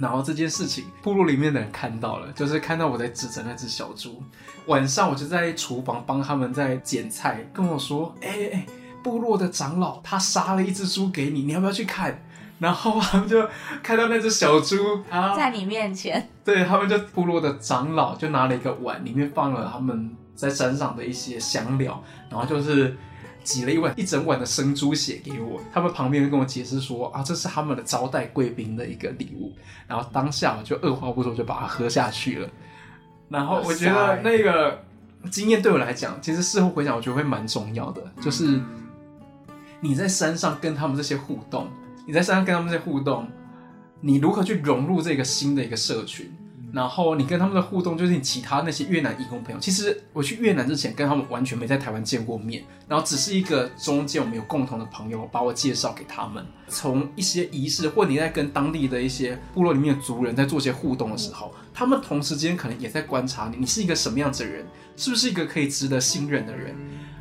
[0.00, 4.22] 然后这件事情，部落里面的人看到了，就是看到我在指着那只小猪。
[4.66, 8.66] 晚上我就在厨房帮他们在剪菜，跟我说：“哎哎，
[9.02, 12.22] 部落的长老他杀了一只猪给你，你要不要去看？”
[12.58, 13.46] 然后他们就
[13.82, 14.76] 看到那只小猪
[15.36, 22.96] 在你面前，对 他们就部落的长老就拿了一个碗，里面放了他们在山上的一些香料，然后就是。
[23.42, 29.52] 挤了一碗一整碗的生猪血给我，他们旁边跟我解释说啊，这是他们的招待贵宾的一个礼物。
[29.86, 32.48] 然后当下我就二话不说就把它喝下去了。
[33.28, 34.82] 然后我觉得那个
[35.30, 38.60] 经验对我来讲，其实事后回想，我觉得会蛮重要的，就是
[39.80, 41.68] 你在山上跟他们这些互动，
[42.06, 43.28] 你在山上跟他们这些互动，
[44.00, 46.32] 你如何去融入这个新的一个社群，
[46.72, 49.60] 然后你跟他们的互动，就是你其他那些越南义工朋友。
[49.60, 56.44] 其实我去越南之前，跟他们完全没在台湾见过面，然后只是一个中间我们有共同的朋友把我介绍给他们。
[56.68, 64.64] 从一些仪式，或你在跟当地的一些部落里面的族人在做一些互动的时候，他们同时间可能也在观察你，你是一个什么样子的人，
[64.96, 66.76] 是不是一个可以值得信任的人。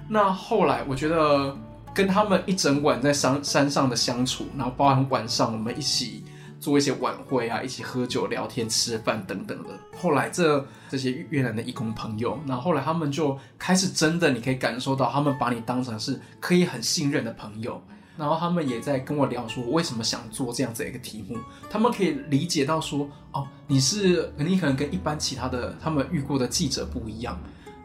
[0.08, 1.58] 那后来我觉得
[1.94, 6.24] 跟他们一整晚在山山上的相处，然后包含晚上我们一起
[6.60, 9.69] 做一些晚会啊，一起喝酒、聊天、吃饭等等的。
[9.98, 17.82] 后来这这些越南的义工朋友，那后来他们就开始真的，你可以感受到他们把你当成是可以很信任的朋友。
[18.17, 21.38] 然后他们也在跟我聊说，为什么想做这样子一个题目。
[21.69, 27.39] 他们可以理解到说，哦，你是你可能跟一般其他的他们遇过的记者不一样。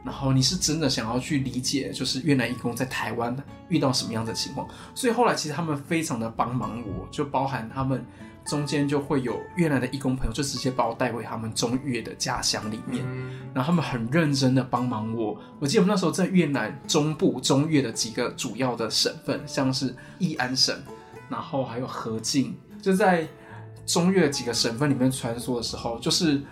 [0.05, 3.35] 然后你是真的想要去理解，就是越南义工在台湾
[3.71, 8.05] 遇到什么样的情况，所以后来其实他们非常的帮忙我，就包含他们
[8.47, 13.05] 中间就会有越南的义工朋友，就直接把我带回他们中越的家乡里面，
[13.55, 15.39] 然后他们很认真的帮忙我。
[15.59, 20.77] 我记得我们那时候在越南中部中越的几个主要的省份，像是义安省，
[21.29, 23.27] 然后还有河静，就在
[23.87, 26.43] 中越几个省份里面穿梭的时候，就是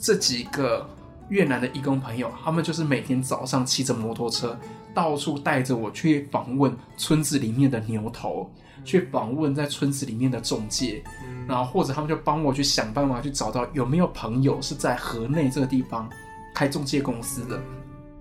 [0.00, 0.88] 这几个。
[1.30, 4.58] 越南的义工朋友，他们就是每天早上骑着摩托车，
[4.92, 8.50] 到处带着我去访问村子里面的牛头，
[8.84, 11.02] 去访问在村子里面的中介，
[11.46, 16.08] 然后或者他们就帮我去想办法去找到有没有朋友是在河内这个地方
[16.54, 17.60] 开中介公司的，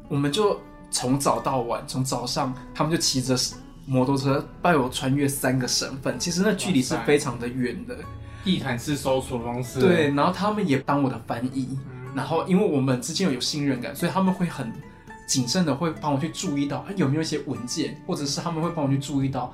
[0.08, 0.60] 我们就
[0.92, 3.36] 从早到晚，从早上他们就骑着
[3.86, 7.98] 摩托车带我穿越三个省份，其实那距离是非常的远的，
[8.44, 11.78] 地毯式搜索方式，对，然后他们也当我的翻译。
[12.16, 14.74] 然后，因为我们之间有信任感，所以他们会很
[15.28, 19.54] 谨慎的会帮我去注意到有没有一些文件，或者是他们会帮我去注意到，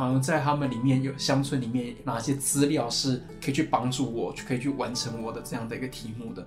[0.00, 6.46] 嗯，在他们里面有乡村里面哪些资料是可以去帮助我，可以去完成我的这样的一个题目的。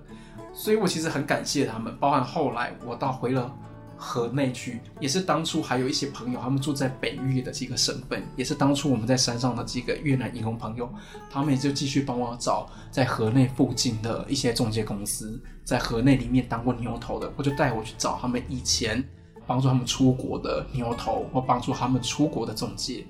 [0.52, 3.54] 所以我其实很感谢他们，包含后来我到回了。
[3.96, 10.92] 河内去也是当初还有一些朋友，他们住在北越的几个省份，也是当初我们在山上的几个越南义工朋友，
[11.30, 19.02] 他们也就继续帮我找在河内附近的一些中介公司，在河内里面当过牛头的，我就带我去找他们以前
[19.46, 23.06] 帮助他们出国的牛头，或帮助他们出国的中介。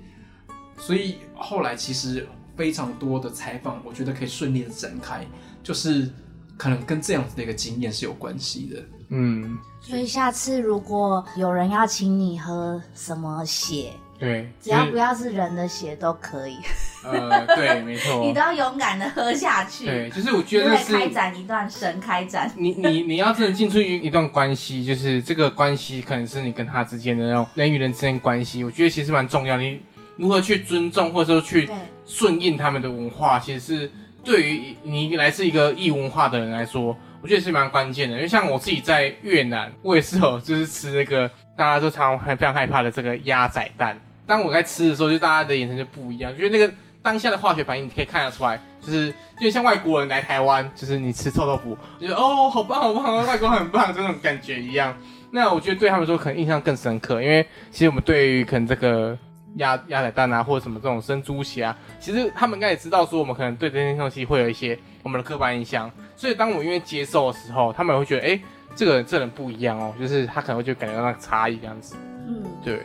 [0.77, 5.25] 所以后来其实非常多的采访，我觉得可以顺利的展开，
[5.63, 6.09] 就是
[6.57, 8.83] 可能跟这样子的一个经验是有关系的。
[9.09, 16.57] 嗯，所以下次如果有人要请你喝什么血，对，只要不要是人的血都可以。
[17.03, 19.85] 呃，对， 没错，你都要勇敢的喝下去。
[19.85, 22.51] 对，就是我觉得是开展一段神开展。
[22.57, 29.55] 你你你要真的进出一一段关系，就是这个关系可能是你跟他之间的那种人与人之间关系，我觉得其实蛮重要。
[29.57, 29.79] 你
[30.17, 31.69] 如何去尊重或者说去
[32.05, 33.91] 顺应他们的文化，其实是
[34.23, 36.95] 对于你来自一个异文化的人来说。
[37.21, 43.99] 我觉得是蛮关键的，因为像我自己在越南，我也是有就是吃那个大家都常常非常害怕的这个鸭仔蛋。
[44.27, 54.95] 当我在吃的时候，就大家的眼神就不一样，觉得那个当下的化学反应你可以看得出来，就是就像外国人来台湾，就是你吃臭豆腐，觉得哦好棒好棒，外国很棒这种感觉一样。
[55.31, 59.17] 那我觉得对他们说可能印象更深刻，因为其实我们对于可能这个。
[59.55, 65.89] 鸭鸭仔蛋啊，或者什么这种生猪血啊，其实他们应该也知道，说我们可能对这些东西会有一些我们的刻板印象。
[66.15, 68.39] 所以当我因为接受的时候，他们会觉得，哎，
[68.75, 71.95] 这个人这人不一样哦，就是他可能会就感觉到那个差异这样子。
[72.27, 72.81] 嗯，对。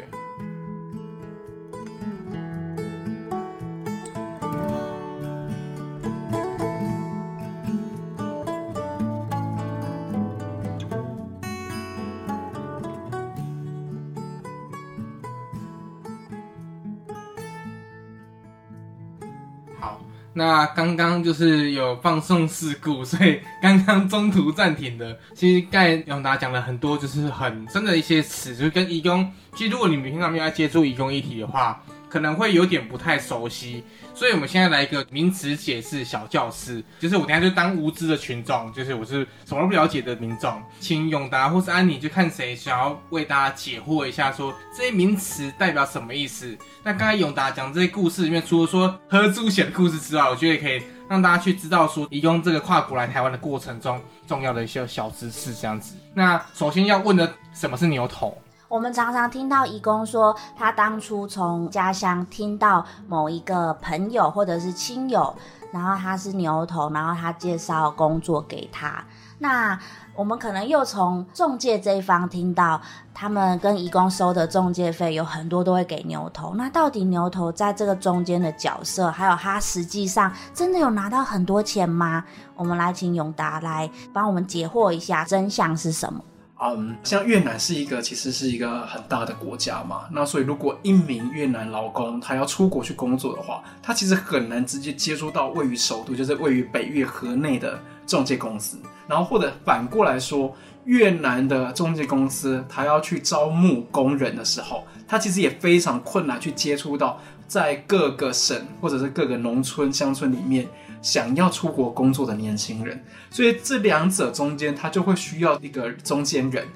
[20.41, 25.15] 那刚刚就是有放送事故，所以刚刚中途暂停的。
[25.35, 29.31] 其实刚才永达讲了很多，就是很深的一些词，就是跟义工。
[29.55, 31.79] 其实如果你们平常没有接触义工议题的话，
[32.11, 33.83] 可能会有点不太熟悉。
[34.13, 46.59] 所以，我们现在来一个名词解释小教室，就是我等下就当无知的群众，就是我是什么都不了解的民众，请永达或是安妮就看谁想要为大家解惑一下，说这些名词代表什么意思。
[46.83, 55.95] 那刚才永达讲这些故事里面，除了说喝猪血的故事之外，我觉得也可以让大家去知道说，移用这个跨国来台湾的过程中重要的一些小知识这样子。
[56.13, 58.37] 那首先要问的，什么是牛头？
[58.71, 65.35] 我们常常听到义工说，他当初从家乡听到某一个朋友或者是亲友，
[65.73, 69.03] 然后他是牛头，然后他介绍工作给他。
[69.41, 69.77] 那
[70.15, 72.81] 我们可能又从中介这一方听到，
[73.13, 76.55] 他们跟义工收的中介费有很多都会给牛头。
[76.55, 82.23] 那到底牛头在这个中间的角色，还有他实际上真的有拿到很多钱吗？
[82.55, 86.23] 我们来请永达来帮我们解惑一下，真相是什么？
[86.63, 98.77] 嗯，像越南是一个其实是一个很大的国家嘛，那所以如果一名越南劳工他要出国去工作的话，他其实很难直接接触到位于首都，就是位于北越河内的中介公司。
[99.09, 100.55] 然后或者反过来说，
[100.85, 110.69] 越南的中介公司他要去招募工人的时候，他其实也非常困难去接触到在各个省或者是各个农村乡村里面。
[111.03, 116.67] 想要出国工作的年轻人，所以这两者中间，他就会需要一个中间人，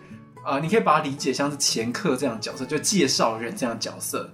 [0.43, 4.31] 啊，你可以把它理解像是前客这样角色，就介绍人这样角色。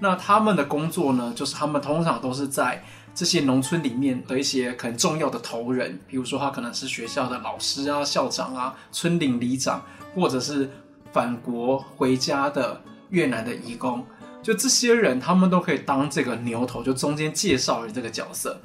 [0.00, 2.82] 那他们的工作呢，就是他们通常都是在
[3.14, 10.70] 这些农村里面的一些很重要的头人，比如说他可能是学校的老师啊、校长啊、村领里长，或者是
[11.12, 14.04] 返国回家的越南的义工，
[14.42, 18.60] 就这些人，他们都可以当这个牛头，就中间介绍人这个角色。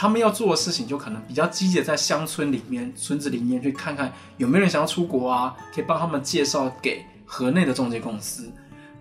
[0.00, 8.50] 他们要做的事情就可能比较积极，在乡村里面、村子里面去看看有没有人想要出国啊，可以帮他们介绍给河内的中介公司。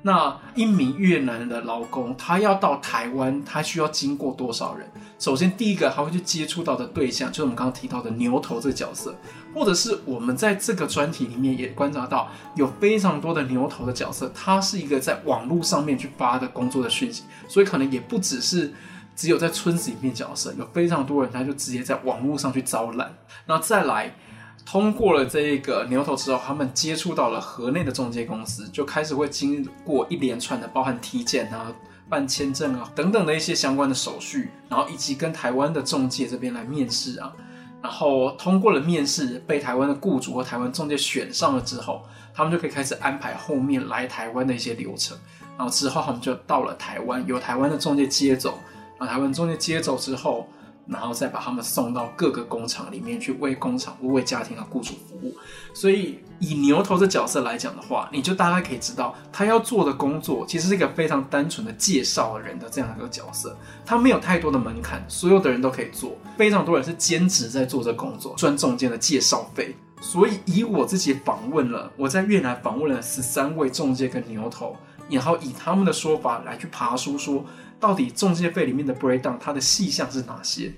[0.01, 4.85] 那一名越南的劳工，他要到台湾，他需要经过多少人？
[5.17, 9.15] 首先，第一个他会去接触到的对象，就是我们刚刚提到的牛头这个角色，
[9.55, 18.73] 或者是我们在这个专题里面也观察到，有非常多的牛头的角色，他是一个在网络上面去发的工作的讯息，所以可能也不只是。
[19.19, 23.13] 只有在村子里面角色有非常多人，他就直接在网络上去招揽。
[23.45, 24.15] 那再来
[24.65, 31.69] 通过了这一个牛头之后，他们接触到了河内的中介公司，就开始会经过一连串的包含体检啊、
[32.07, 37.33] 办签证啊等等的一些相关的手续，然后以及跟台湾的中介这边来面试啊。
[37.81, 45.17] 然后通过了面试，被台湾的雇主或台湾中介选上了之后，他们就可以开始安排后面来台湾的一些流程。
[45.57, 48.57] 然后之后他们就到了台湾，由台湾的中介接走。
[48.99, 50.47] 把台湾中介接走之后，
[50.85, 55.33] 然后再把他们送到各个工厂里面去为工厂或为家庭和雇主服务。
[55.73, 66.17] 所以以牛头的角色来讲的话，你就大概可以知道，他要做的工作其实是一个非常单纯的介绍人的这样一个角色，他没有太多的门槛，所有的人都可以做。
[66.35, 69.75] 非常多人是兼职在做这工作，赚中间的介绍费。
[70.01, 74.75] 所以以我自己访问了，我在越南访问了十三位中介跟牛头，
[75.09, 77.45] 然后以他们的说法来去爬书说。
[77.79, 80.73] 到底中介费里面的 breakdown 它的细项是哪些？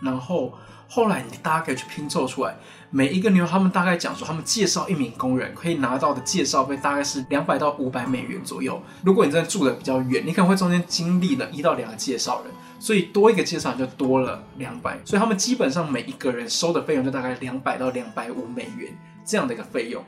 [0.00, 0.52] 然后
[0.88, 2.54] 后来你大家可以去拼凑出来，
[2.90, 8.80] 每一个牛他们大概讲说，他们介绍一名工人可以拿到的介绍费大概是两百到五百美元左右。
[9.02, 14.98] 如果你真的住的比较远，你可能会中间经历了一到两个介绍人，所以多一个介绍人就多了两百。
[15.04, 20.04] 所以他们基本上每一个人收的费用就大概两百到两百五美元这样的一个费用。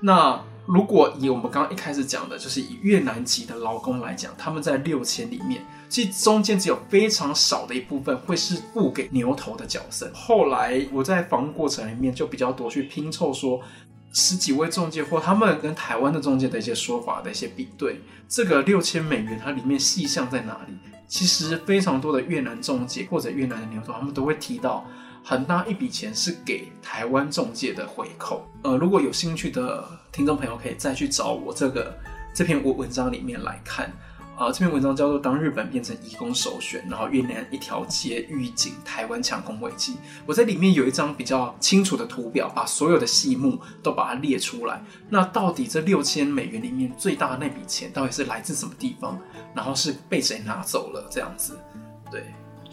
[0.00, 10.10] 那如果以我们刚刚一开始讲的，就是以越南籍的劳工来讲，他们在六千里面，其实中间只有非常少的一部分会是付给牛头的角色。
[10.14, 13.60] 后来我在访问过程里面就比较多去拼凑说
[14.12, 20.74] 十几位中介或他们跟台湾的中介的一些说法的一些比对，这个六千美元它里面细项在哪里？
[21.06, 24.86] 其实非常多的越南中介或者越南的牛头，他们都会提到。
[25.26, 28.46] 很大一笔钱是给台湾中介的回扣。
[28.62, 31.96] 呃，如果有兴趣的听众朋友，可以再去找我这个
[32.34, 33.90] 这篇文文章里面来看。
[34.36, 39.96] 啊，这篇文章叫做《当日本变成移工首选》，然后越南一条街预警台湾抢攻危机。
[40.26, 44.82] 我在里面有一张比较清楚的图表，把所有的细目都把它列出来。
[45.08, 49.18] 那到底这六千美元里面最大的那笔钱，到底是来自什么地方？
[49.54, 51.08] 然后是被谁拿走了？
[51.08, 51.56] 这样子，
[52.10, 52.24] 对。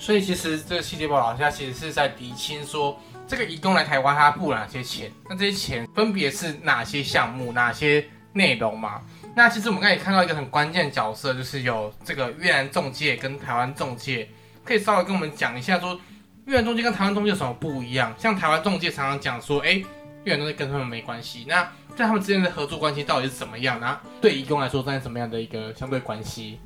[0.02, 9.00] 所以其实这个细节报道下，其实是在厘清说，这个移工来台湾他付了哪些钱，那这些钱分别是哪些项目、哪些内容嘛？
[9.36, 14.28] 那其实我们刚才也看到一个很关键角色，就是有这个越南中介跟台湾中介，
[14.66, 15.98] 可以稍微跟我们讲一下，说
[16.46, 18.12] 越南中介跟台湾中介有什么不一样？
[18.18, 19.84] 像台湾中介常常讲说，哎，
[20.24, 21.62] 越南中介跟他们没关系，那
[21.96, 23.80] 在他们之间的合作关系到底是怎么样？
[23.80, 26.60] 那对移工来说，在什么样的一个相对关系？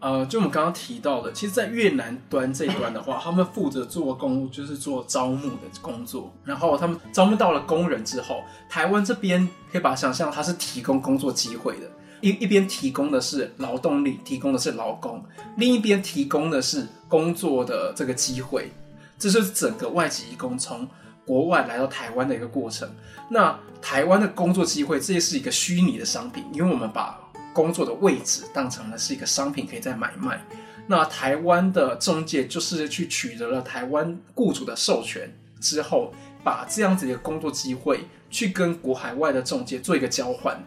[0.00, 6.32] 呃，就我们刚刚提到的，其实，在越南端这一端的话，他们负责做工，就是做招募的工作。
[6.42, 11.86] 然后他们招募到了工人之后，台湾这边可以把它想象，它是提供工作机会的，
[12.22, 15.22] 一一边提供的是劳动力，提供的是劳工，
[15.58, 18.72] 另一边提供的是工作的这个机会。
[19.18, 20.88] 这就是整个外籍工从
[21.26, 22.88] 国外来到台湾的一个过程。
[23.28, 27.20] 那台湾的工作机会，这也是一个虚拟的商品，因为我们把。
[27.52, 30.40] 工作的位置当成了是一个商品，可以再买卖。
[30.86, 40.60] 那台湾的中介就是去取得了台湾雇主的授权之后，把这样子的工作机会去跟国海外的中介做一个交换。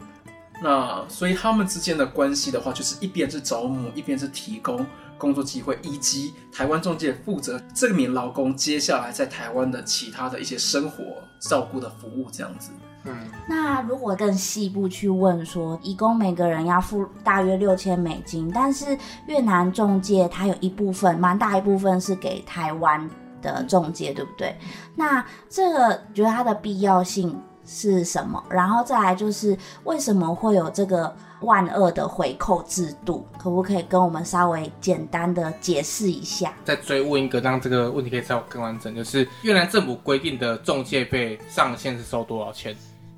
[0.61, 4.85] 那所以他们之间的关系的话，就是一边是招募，一边是提供
[5.17, 11.03] 工作机会，以及台湾中介负责这名劳工接下来在台湾的其他的一些生活
[11.39, 12.71] 照顾的服务，这样子。
[13.05, 13.15] 嗯，
[13.47, 18.97] 那如果更细部去问说，义工每个人要付大约六千美金，但是
[19.27, 23.09] 越南中介它有一部分，蛮大一部分是给台湾
[23.41, 24.55] 的中介，对不对？
[24.95, 28.41] 那这个觉得它的必要性是什么？
[28.49, 33.27] 然后再来就是为什么会有这个万恶的回扣制度？
[33.37, 36.53] 可不可以跟我们稍微简单的解释一下？
[36.63, 42.73] 再追问一个，让这个问题可以稍微更完整，就是越南政府规定的中介费上限是收多少钱？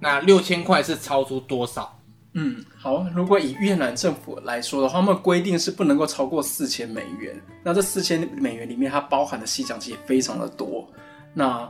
[0.05, 1.99] 那六千块是超出多少？
[2.33, 3.03] 嗯，好。
[3.15, 7.35] 如果以越南政府来说的话，他们规定是不能够超过四千美元。
[7.63, 10.87] 那这四千美元里面，它包含的细奖其实非常的多。
[11.33, 11.67] 那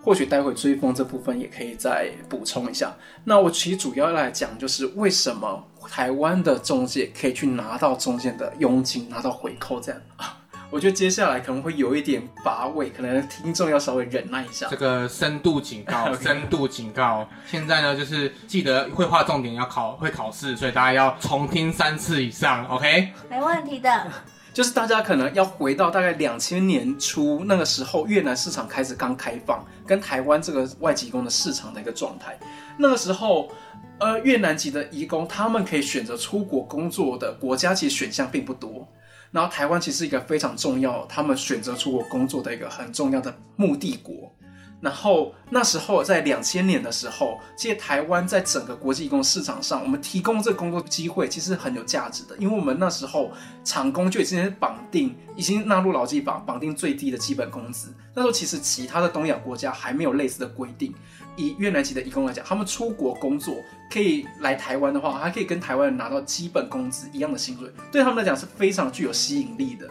[0.00, 2.94] 或许待会追风这部分也可以再补充一下。
[3.24, 10.38] 那我其实主要来讲，就是为什么台湾的中介可以去拿到中介的佣金，拿到回扣这样啊？
[10.72, 14.68] 我觉得接下来可能会有一点乏味，可能听众要稍微忍耐一下。
[14.70, 17.28] 这个深度警告， 深度警告。
[17.46, 23.12] 现在呢，就是记得会画重点要考会考试，所以大家要重听三次以上，OK？
[23.28, 24.10] 没问题的。
[24.54, 32.38] 就是大家可能要回到大概两千年初那个时候，越南市场开始刚开放，跟台湾这个外籍工的市场的一个状态。
[32.78, 33.50] 那个时候，
[33.98, 38.86] 呃，越南籍的移工他们可以选择出国工作的国家，其实选项并不多。
[39.32, 44.32] 然后台湾其实是一个非常重要，他们选择出国工作的一个很重要的目的国。
[44.80, 53.30] 然后那时候在两千年的时候，其实台湾在整个国际工市场上，我们提供这个工作机会其实很有价值的，因为我们那时候
[53.62, 57.94] 厂工就已经绑定，已经纳入劳基法，绑定最低的基本工资。
[58.12, 60.92] 那时候其实其他的东亚国家还没有类似的规定。
[61.36, 63.56] 以越南籍的义工来讲，他们出国工作
[63.90, 69.88] 可以来台湾的话，还可以跟台湾人拿到基本工资一样的薪水，对他们来讲是非常具有吸引力的。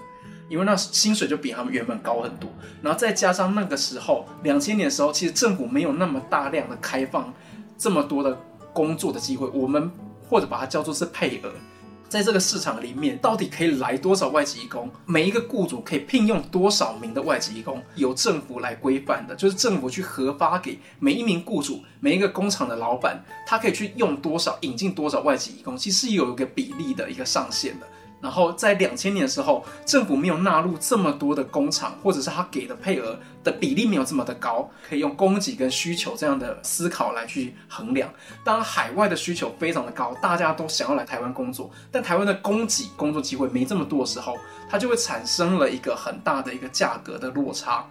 [0.50, 2.50] 因为那薪水就比他们原本高很多，
[2.82, 7.34] 然后再加上那个时候两千年的时候，其实政府没有那么大量的开放
[7.78, 8.38] 这么多的
[8.74, 9.90] 工作的机会，我们
[10.30, 11.54] 或者把它叫做是配额，
[12.12, 14.92] 在这个市场里面，到底可以来多少外籍义工？
[15.06, 17.82] 每一个雇主可以聘用多少名的外籍义工？
[17.96, 27.88] 由政府来规范的，就是政府去核发给每一名雇主、每一个工厂的老板，他可以去用多少、引进多少外籍义工，其实有一个比例的一个上限的。
[28.22, 38.08] 然后在两千年的时候，政府没有纳入这么多的工厂，或者是他给的配额的比例没有这么的高，可以用供给跟需求这样的思考来去衡量。
[38.44, 44.38] 当海外的需求非常的高，大家都想要来台湾工作，但台湾的供给工作机会没这么多的时候，
[44.70, 47.86] 它就会产生了一个很大的一个价格的落差，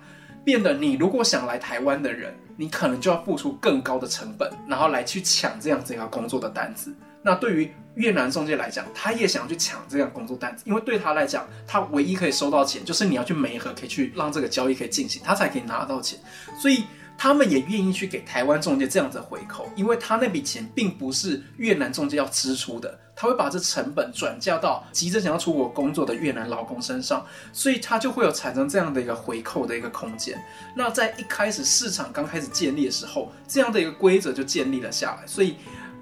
[0.44, 6.94] 变得你如果想来台湾的人，你可能就要付出更高的成本，然后来去抢这样子一个工作的单子。
[7.22, 16.18] 那对于越南中介来讲，他也想要去抢这样工作单子，因为对他来讲，他唯一可以收到钱，就是你要去媒合，可以去让这个交易可以进行，他才可以拿到钱。
[16.58, 16.84] 所以
[17.18, 30.42] 他们也愿意去给台湾中介这样子回扣，因为他那笔钱并不是越南中介要支出的，他会把这成本转嫁到急着想要出国工作的越南劳工身上，所以他就会有产生这样的一个回扣的一个空间。
[30.74, 35.56] 那在一开始市场刚开始建立的时候，这样的一个规则就建立了下来，所以。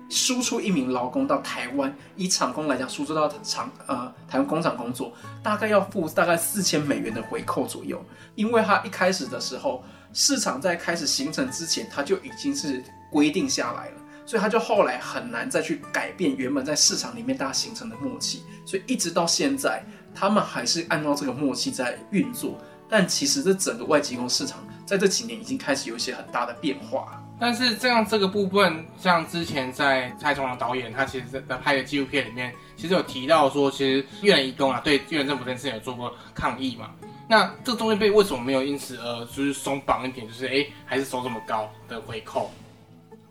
[0.09, 8.03] 输出一名劳工到台湾，以厂工来讲，输出到厂呃台湾工厂工作，大概要付大概四千美元的回扣左右。
[8.35, 12.83] 因为他一开始的时候，市场在开始形成之前，他就已经是
[13.13, 18.43] 规定下来了，所以他就后来很难再去改变原本在市场里面大家形成的默契。
[18.65, 19.85] 所以一直到现在，
[20.15, 22.59] 他们还是按照这个默契在运作。
[22.91, 27.23] 但其实这整个外籍工市场在这几年已经开始有一些很大的变化。
[27.41, 36.91] 但是这样这个部分，像之前在蔡崇良导演他其实在拍的纪录片里面，其实有提到说，其实越南移工啊，对越南政府这件事情有做过抗议嘛。
[37.29, 42.51] 那这中间被为什么没有因此而就是松绑一点，就是哎还是收这么高的回扣？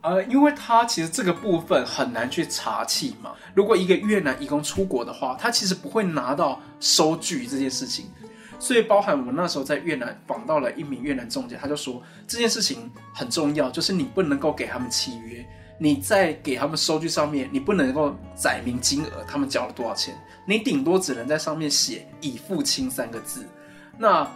[0.01, 3.31] 呃，因为他其实这个部分很难去查气嘛。
[3.53, 8.05] 如果一个越南移工出国的话，他其实不会拿到收据这件事情。
[8.59, 15.45] 所以，包含我那时候在越南访到了一名越南中介，他就说这件事情很重要，就是你不能够给他们契约，
[15.77, 23.45] 你在给他们收据上面，你不能够载明金额，他们交了多少钱，你顶多只能在上面写“已付清”三个字。
[23.97, 24.27] 那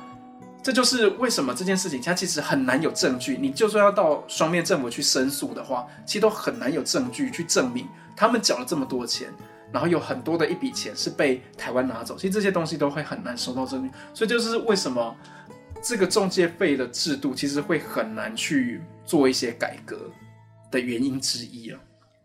[0.62, 9.34] 这就是为什么这件事情它其实很难有证据，你就算要到双面政府去申诉的话，其实都很难有证据去证明他们缴了这么多钱。
[9.72, 15.16] 然后有很多的一笔钱是被台湾拿走，其实这些东西都会很难收到证据，所以就是为什么
[15.82, 19.98] 这个中介费的制度其实会很难去做一些改革
[20.70, 21.80] 的原因之一啊。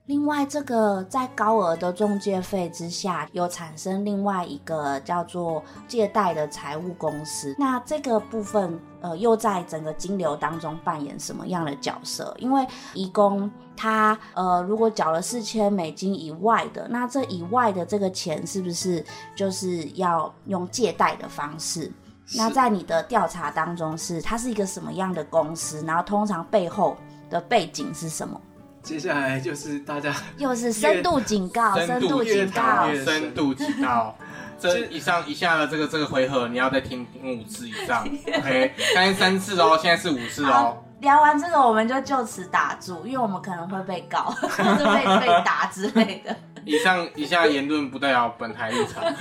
[0.06, 7.56] 另外，这个在高额的中介费之下，有产生另外一个叫做借贷的财务公司。
[7.58, 12.32] 那这个部分，呃，又在整个金流当中扮演什么样的角色？
[12.38, 19.04] 因为移工他呃，如果缴了四千美金以外的，那这以外的这个钱是不是
[19.34, 21.92] 就是要用借贷的方式？
[22.36, 25.82] 那在你的调查当中，是它是一个什么样的公司？
[25.84, 26.96] 然后通常背后
[27.28, 28.40] 的背景是什么？
[28.86, 34.16] 接下来就是大家 又是深度警告，深度警告，深度警告。
[34.60, 38.06] 这以上以下的这个这个回合，你要再听五次以上。
[38.32, 40.76] OK，刚才三次哦，现在是五次哦。
[41.00, 46.34] 聊完这个，我们就就此打住，因为我们可能会被告， 或者被被打之类的。
[46.66, 49.04] 以上以下言论不代表本台立场。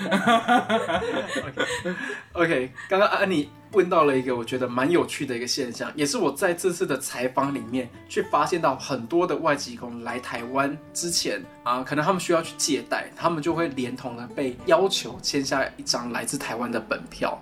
[2.33, 17.39] OK，刚刚安妮问到了一个我觉得蛮有趣的一个现象，也是我在这次的采访里面去发现到很多的外籍工来台湾之前啊，可能他们需要去借贷，他们就会连同的被要求签下一张来自台湾的本票。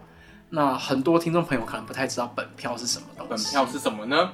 [0.50, 3.46] 那很多听众朋友可能不太知道本票是什么东西。
[3.46, 4.32] 本票是什么呢？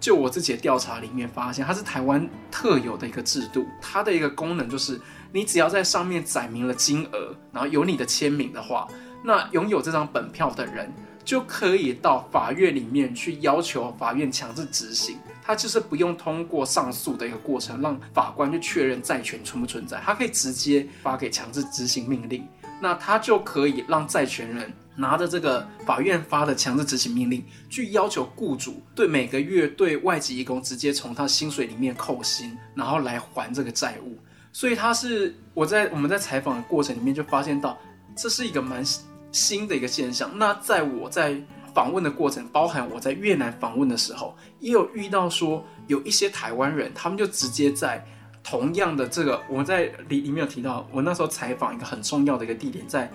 [0.00, 3.66] 就我自己的调查里面发现，它是台湾特有的一个制度。
[3.80, 5.00] 它的一个功能就是，
[5.32, 8.86] 你只要在上面载明了金额，然后有你的签名的话，
[9.24, 10.92] 那拥有这张本票的人
[11.24, 15.18] 就可以到法院里面去要求法院强制执行。
[15.42, 22.46] 他就是不用通过上诉的一个过程，让法官去确认债权存不存在，他可以直接发给强制执行命令。
[22.80, 24.72] 那他就可以让债权人。
[24.98, 34.18] 拿着这个法院发的强制执行命令，去要求雇主对每个月对外籍义工直接从他薪水里面扣薪，然后来还这个债务。
[34.52, 37.78] 所以他是我在我们在采访的过程里面就发现到，
[38.16, 38.84] 这是一个蛮
[39.30, 40.36] 新的一个现象。
[40.36, 41.40] 那在我在
[41.72, 48.04] 访问的过程，包含我在越南访问的时候，也有遇到说有一些台湾人，他们就直接在
[48.42, 53.08] 同样的这个我在里里面有提到，我那时候采访一个很重要的一个地点在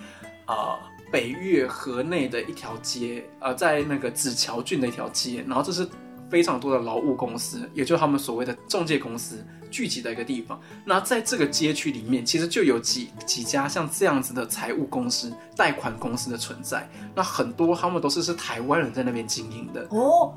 [0.46, 0.78] 啊。
[1.10, 5.88] 北越河内的一条街，呃，在那个紫桥郡的一条街，然后这是
[6.28, 10.60] 非常多的劳务公司，也就是他们所谓的中介公司聚集的一个地方。
[10.84, 16.88] 那在这个街区里面，其实就有几几家像这样子的财务公司、贷款公司的存在。
[17.14, 20.36] 那很多他们都是是台湾人在那边经营的哦，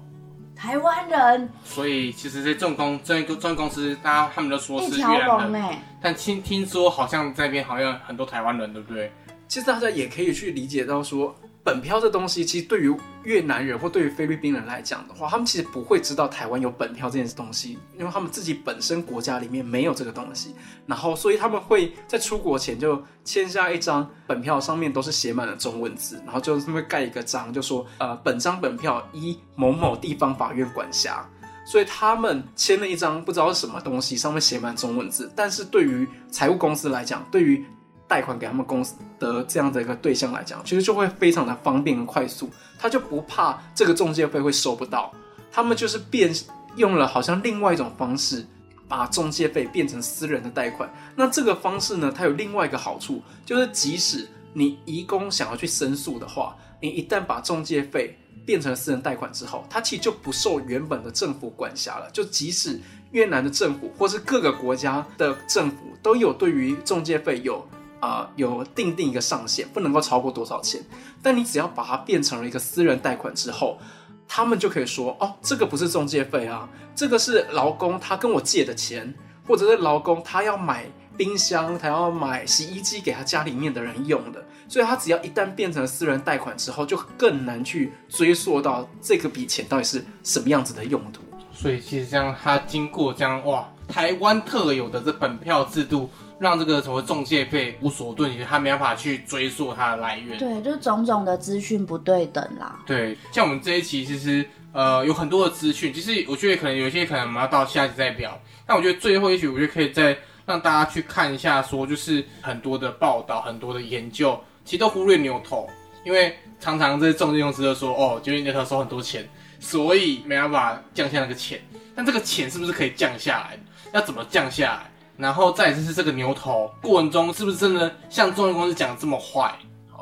[0.55, 1.49] 台湾人。
[1.63, 9.11] 所以其实这重工这个中介公司，大家他们都说是越南人，但听听说好像这边好像很多台湾人，对不对？
[9.47, 20.55] 其实大家也可以去理解到，说本票这东西，其实对于越南人或对于菲律宾人来讲的话，他们其实不会知道台湾有本票这件东西，因为他们自己本身国家里面没有这个东西。
[20.85, 31.27] 然后，所以他们会在出国前就签下一张本票，上面都是写满了中文字，然后就会盖一个章，就说呃，本张本票依某某地方法院管辖。
[31.65, 37.65] 所以他们签了一张不知道是什么东西，上面写满中文字，但是对于财务公司来讲，对于
[38.07, 42.49] 贷款给他们公司的这样的一个对象来讲，其实就会非常的方便和快速，
[42.79, 45.11] 他就不怕这个中介费会收不到，
[45.51, 46.33] 他们就是变
[46.77, 48.45] 用了好像另外一种方式，
[48.87, 50.89] 把中介费变成私人的贷款。
[51.15, 62.09] 那这个方式呢，它有另外一个好处，就是即使你移工想要去申诉的话，你一旦把中介费变成私人贷款之后，它其实就不受原本的政府管辖了。
[62.11, 62.79] 就即使
[63.11, 67.67] 越南的政府或是各个国家的政府都有对于中介费有。
[67.99, 70.81] 啊，有定定一个上限，不能够超过多少钱。
[71.21, 73.79] 但你只要把它变成了一个私人贷款之后，
[74.27, 79.13] 他们就可以说，哦，这个不是中介费啊，这个是劳工他跟我借的钱，
[79.47, 80.85] 或者是劳工他要买
[81.17, 84.45] 冰箱，他要买洗衣机给他家里面的人用的。
[84.69, 91.21] 所以，他只要一旦变成私人贷款之后，就更难去追溯到这个笔钱到底是什么样子的用途。
[91.51, 96.09] 所以，其实这样，他经过这样哇，台湾特有的这本票制度。
[96.39, 100.37] 让这个什么中介费无所遁形，他没办法去追溯它的来源。
[100.37, 102.79] 对，就是种种的资讯不对等啦。
[102.85, 108.39] 对，像我们这一期其实呃有很多的资讯，其实我觉得可能有些可能我们要到下一集再聊。
[108.65, 115.67] 但我觉得最后一集，我觉得可以再让大家去看一下，说就是很多的报道、很多的研究，其实都忽略牛头，
[116.05, 119.27] 因为常常这些中介公司都说哦，就是牛头收很多钱，
[119.59, 121.59] 所以没办法降下那个钱。
[121.95, 123.57] 但这个钱是不是可以降下来？
[123.93, 124.91] 要怎么降下来？
[125.17, 129.53] 然后再就是这个牛头过程中是不是真的像中介公司讲这么坏？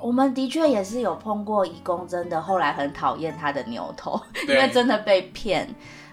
[0.03, 5.67] 我们的确也是有碰过义工，真的后来很讨厌他的牛头，因为真的被骗，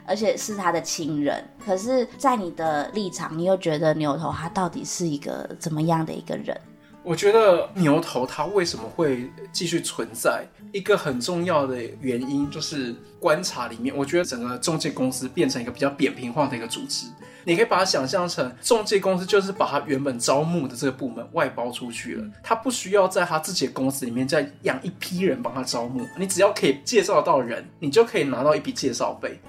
[0.07, 1.45] 而且是他的亲人。
[1.63, 6.59] 可是，在你的立场，你又觉得牛头他到底是一个怎么样的一个人？
[7.03, 17.09] 我觉得牛头他为什么会继续存在，一个很重要的原因就是观察里面，我觉得整个中介公司变成一个比较扁平化的一个组织。
[17.45, 29.41] 你可以把它想象成中介公司，就是把他原本招募的这个部门外包出去了，他不需要在他自己的公司里面再养一批人帮他招募，你只要可以介绍到人，你就可以拿到一笔介绍费。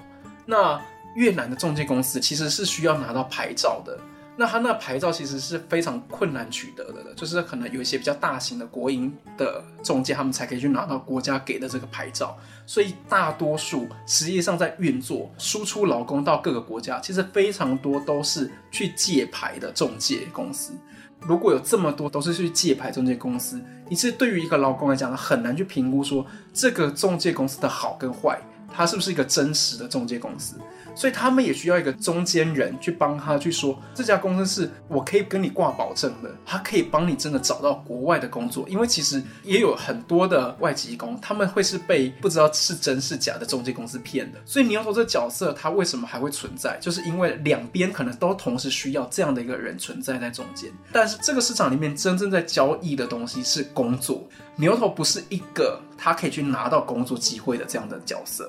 [0.46, 0.80] 那
[1.16, 3.98] 越南的中介公司其实是需要拿到牌照的。
[4.36, 12.36] 那他那牌照其实是非常困难取得的，就是可能有一些比较大型的国营的中介，他们才可以去拿到国家给的这个牌照。
[12.66, 20.72] 所以大多数实际上在运作输出劳工到各个国家，其实非常多都是去借牌的中介公司。
[21.20, 23.58] 如果有这么多都是去借牌中介公司，
[23.88, 28.38] 你是对于一个劳工来讲，很难去评估说这个中介公司的好跟坏，
[28.74, 30.56] 它是不是一个真实的中介公司。
[30.96, 38.64] 所以他们也需要一个中间人去帮他去说，这家公司是我可以跟你挂保证的，他可以帮你真的找到国外的工作。
[38.68, 44.38] 因为其实也有很多的外籍工，他们会是被不知道是真是假的中介公司骗的。
[44.44, 46.78] 所以牛头这角色，他为什么还会存在？
[46.80, 50.70] 就是因为两边可能都同时需要这样的一个人存在在中间。
[50.92, 58.48] 但是这个市场里面真正在交易的东西是工作，牛头不是一个他可以去拿到工作机会的这样的角色。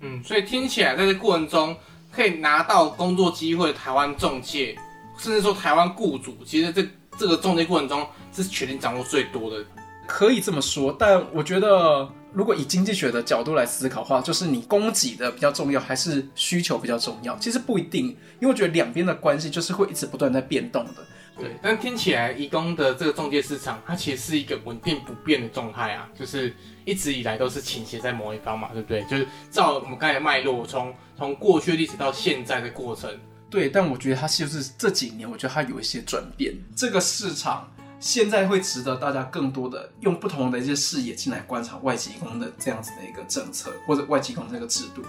[0.00, 1.76] 嗯，所以听起来在这过程中
[2.12, 4.76] 可以拿到工作机会的台湾中介，
[5.18, 6.86] 甚至说台湾雇主，其实这
[7.18, 9.64] 这个中介过程中是权力掌握最多的，
[10.06, 10.94] 可以这么说。
[10.96, 17.36] 但我觉得，如果以经济学的角度来思考的话，就是你供给的比较重要，还是需求比较重要？
[17.38, 18.06] 其实不一定，
[18.38, 21.04] 因为我觉得两边的关系就是会一直不断在变动的。
[21.38, 26.52] 对，但听起来移工的这个中介市场，它其实是一个稳定不变的状态啊，就是
[26.84, 29.02] 一直以来都是倾斜在某一方嘛，对不对？
[29.04, 33.10] 就是照我们刚才脉络，从从过去历史到现在的过程。
[33.48, 36.54] 对，但我觉得它就是这几年，我觉得它有一些转变。
[36.76, 45.02] 这个市场现在会值得大家更多的用不同的一些视野进来观察外籍工的这样子的一个政策，或者外籍工这个制度。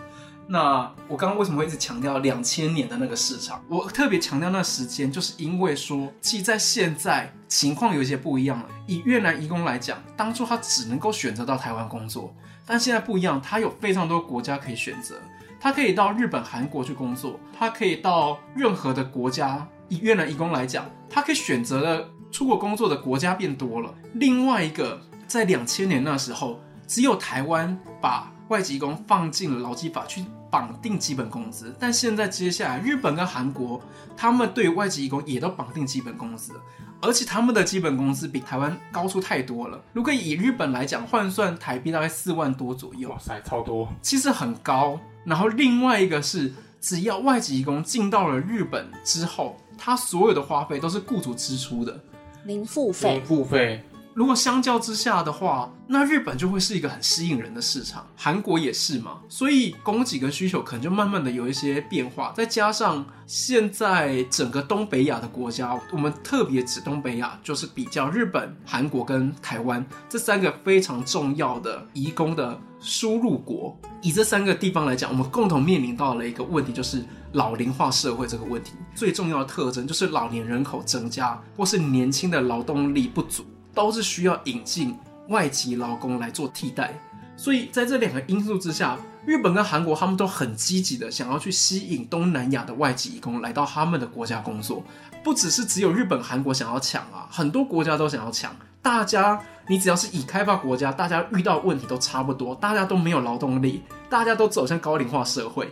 [0.51, 3.63] 那我刚刚为什么会一直强调两千年的那个市场？
[3.67, 8.65] 我特别强调那时间，就是因为说，其实在现在情况有一些不一样了。
[8.87, 12.33] 以越南移工来讲，当初他只能够选择到台湾工作，
[12.65, 15.21] 但现在不一样，他有非常多国家可以选择。
[15.61, 19.67] 他可以到日本、韩国去工作，他可以到任何的国家。
[19.87, 23.93] 以越南移工来讲，他可以选择的出国工作的国家变多了。
[24.13, 30.23] 另外一个，在两千年那时候，只有台湾把外籍工放进了劳基法去。
[30.49, 33.81] 绑定基本工资，但现在接下来日本跟韩国，
[34.17, 36.53] 他们对外籍义工也都绑定基本工资，
[37.01, 39.79] 而且他们的基本工资比台湾高出太多了。
[39.93, 44.99] 如果以日本来讲，换算台币大概四万多左右，哇塞，超多，其实很高。
[45.23, 51.99] 然后另外一个是，只要外籍义工进到了日本之后，他所有的花费都是雇主支出的，
[52.45, 53.83] 零付费，零付费。
[54.13, 62.33] 如果相较之下的话，那日本就会是一个很吸引人的市场，韩国也是嘛，所以供给跟需求可能就慢慢的有一些变化。
[62.35, 73.77] 再加上现在整个东北亚的国家，我们特别指东北亚，就是比较日本、韩国跟台湾这三个非常重要的移工的输入国。
[74.01, 78.73] 以这三个地方来讲，我们共同面临到了一个问题，就是老龄化社会这个问题。
[78.95, 83.45] 最重要的特征就是老年人口增加，或是年轻的劳动力不足。
[83.73, 84.97] 都是需要引进
[85.27, 86.93] 外籍劳工来做替代，
[87.37, 94.83] 所以在这两个因素之下，日本跟韩国他们都很积极的想要去吸引东南亚的外籍工来到他们的国家工作。
[95.23, 98.55] 不只是只有日本、韩国想要抢啊，很多国家都想要抢。
[98.81, 105.71] 大家，你只要是已开发国家，大家遇到问题都差不多，大家都没有劳动力，大家都走向高龄化社会。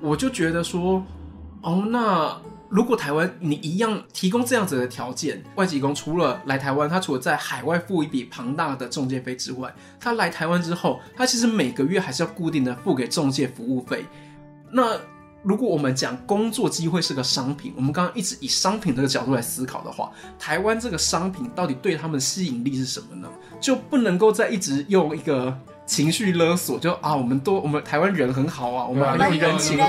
[0.00, 1.04] 我就觉得说，
[1.62, 2.36] 哦，那。
[2.68, 14.04] 如果台湾你一样提供这样子的条件，外籍工除了来台湾，他除了在海外付一笔庞大的中介费之外，他来台湾之后，他其实每个月还是要固定的付给中介服务费。
[14.70, 14.98] 那
[15.42, 23.28] 如果我们讲工作机会是个商品，我们刚刚一直以商品这个角度来思考的话，台湾这个商品到底对他们的吸引力是什么呢？
[23.60, 25.56] 就不能够再一直用一个。
[25.86, 29.84] 情绪勒索，就啊，我们多我们台湾人很好啊，我们很有人情味，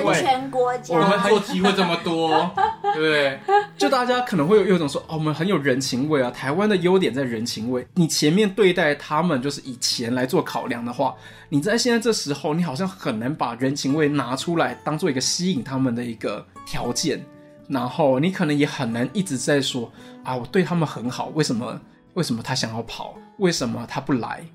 [0.90, 2.50] 我们做机会这么多，
[2.94, 3.40] 对，
[3.76, 7.86] 就大家可能会有有种说，哦，我们很有人情味啊，台湾的优点在人情味。
[7.96, 11.16] 你前面对待他们就是以钱来做考量的话，
[11.50, 17.26] 你在现在这时候，你好像很难把人情味拿出来当做一个吸引他们的一个条件，
[17.68, 19.92] 然后你可能也很难一直在说
[20.24, 21.82] 啊，我对他们很好，为什么
[22.14, 24.46] 为什么他想要跑，为什么他不来？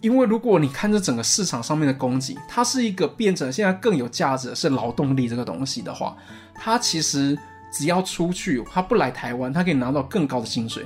[0.00, 6.16] 因为如果你看这整个市场上面的供给，它是一个变成现在更有价值的是劳动力这个东西的话，
[6.54, 7.38] 它其实
[7.72, 10.84] 只要出去，他不来台湾，他可以拿到更高的薪水。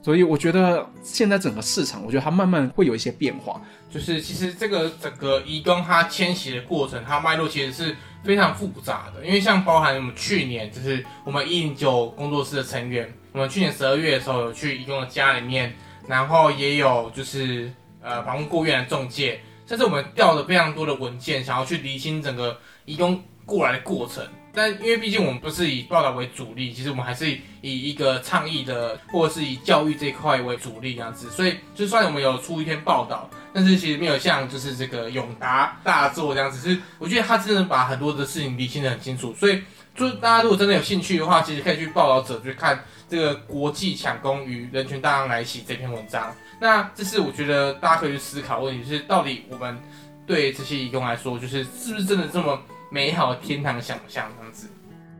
[0.00, 3.60] 所以我觉得现在整个市场，我觉得它慢慢会有一些变化。
[3.88, 9.24] 就是其实这个整个移工它迁徙的过程，它脉络其实是非常复杂的。
[9.24, 15.72] 因为像包含我们去年，就是我们一零九工作室的成员，我们去年十二月的时候有去移工的家里面，
[16.08, 17.70] 然后也有就是
[18.02, 24.26] 呃访问过院的中介，甚至我们调了非常多的文件，想要去厘清整个移工过来的过程。
[24.54, 27.26] 但因为毕竟我们不是以报道为主力，其实我们还是
[27.62, 31.30] 以一个倡议的，或者是以教育这一块为主力这样子。
[31.30, 36.58] 所以就算我们有出一篇报道，但是其实没有像就是这个永达大作这样子。
[36.58, 39.34] 是我觉得他真的把很多的事情理清的很清楚。
[39.34, 39.62] 所以
[39.94, 46.30] 就是大家如果真的有兴趣的话，其实可以去报道者去看这个国际抢攻与人权大浪来袭这篇文章。
[46.62, 49.76] 那这是我觉得大家可以去思考问题，就是到底我们
[50.24, 52.58] 对这些义工来说，就是是不是真的这么？
[52.94, 54.68] 美好的天堂想象这样子。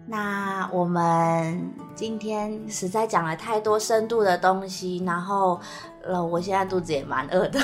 [0.07, 5.61] 那我们今天实在讲了太多深度的东西，然后。
[6.05, 7.61] 呃，我现在肚子也蛮饿的，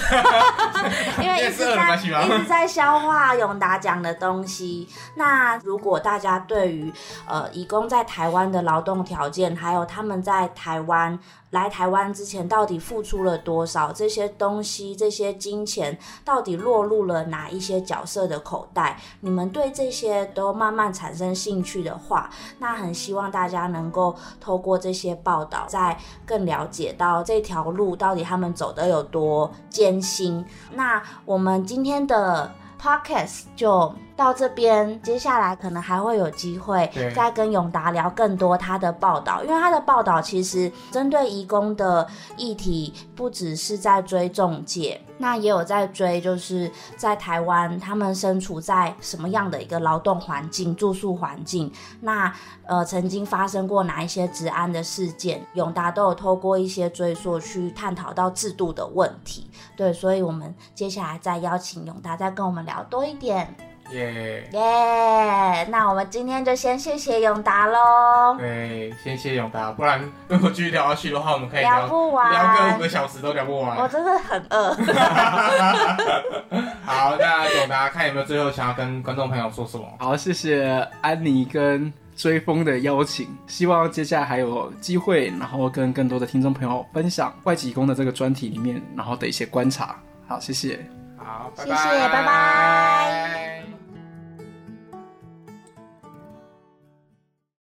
[1.21, 4.89] 因为一直在一直在消化永达讲的东西。
[5.17, 6.93] 那如果大家对于
[7.27, 11.19] 呃，义工在台湾的劳动条件，还有他们在台湾
[11.51, 19.01] 来台湾之前到底付出了多少这些东西，这些金钱到底落入了哪一些角色的口袋？
[19.23, 28.23] 你们对这些都慢慢产生兴趣的话，那很希望大家能够透过这些报道，再更了解到这条路到底。
[28.23, 30.45] 他们走的有多艰辛？
[30.75, 42.05] 那我们今天的 podcast 就到这边，接下来可能还会有机会再跟永达聊更多他的报道，因为他的报道其实针对移工的
[42.37, 45.01] 议题，不只是在追中介。
[45.19, 51.73] 那也有在追，就是在台湾，他们身处在什么样的一个劳动环境、住宿环境？
[52.01, 52.33] 那
[52.67, 55.47] 呃，曾经发生过哪一些治安的事件？
[55.55, 59.49] 永达都有透过一些追溯去探讨到制度的问题。
[59.77, 63.55] 对，所以我们接下来再邀请永达再跟我们聊多一点。
[63.91, 65.67] 耶耶！
[65.71, 68.37] 那我们今天就先谢谢永达喽。
[68.39, 73.79] 对，先谢谢永达，不然如果继续聊下去的话，我们可以聊不完，聊个五个小时都聊不完。
[73.79, 74.75] 我真的很饿。
[76.85, 79.87] 好，那永达看有没有最后想要跟观众朋友说什么？
[79.99, 89.97] 好，谢谢安妮跟追风的邀请，希望接下来还有机会，然后跟更多的听众朋友分享外籍工的这个专题里面，然后的一些观察。
[90.27, 90.85] 好，谢谢。
[91.17, 93.78] 好，谢谢，拜拜。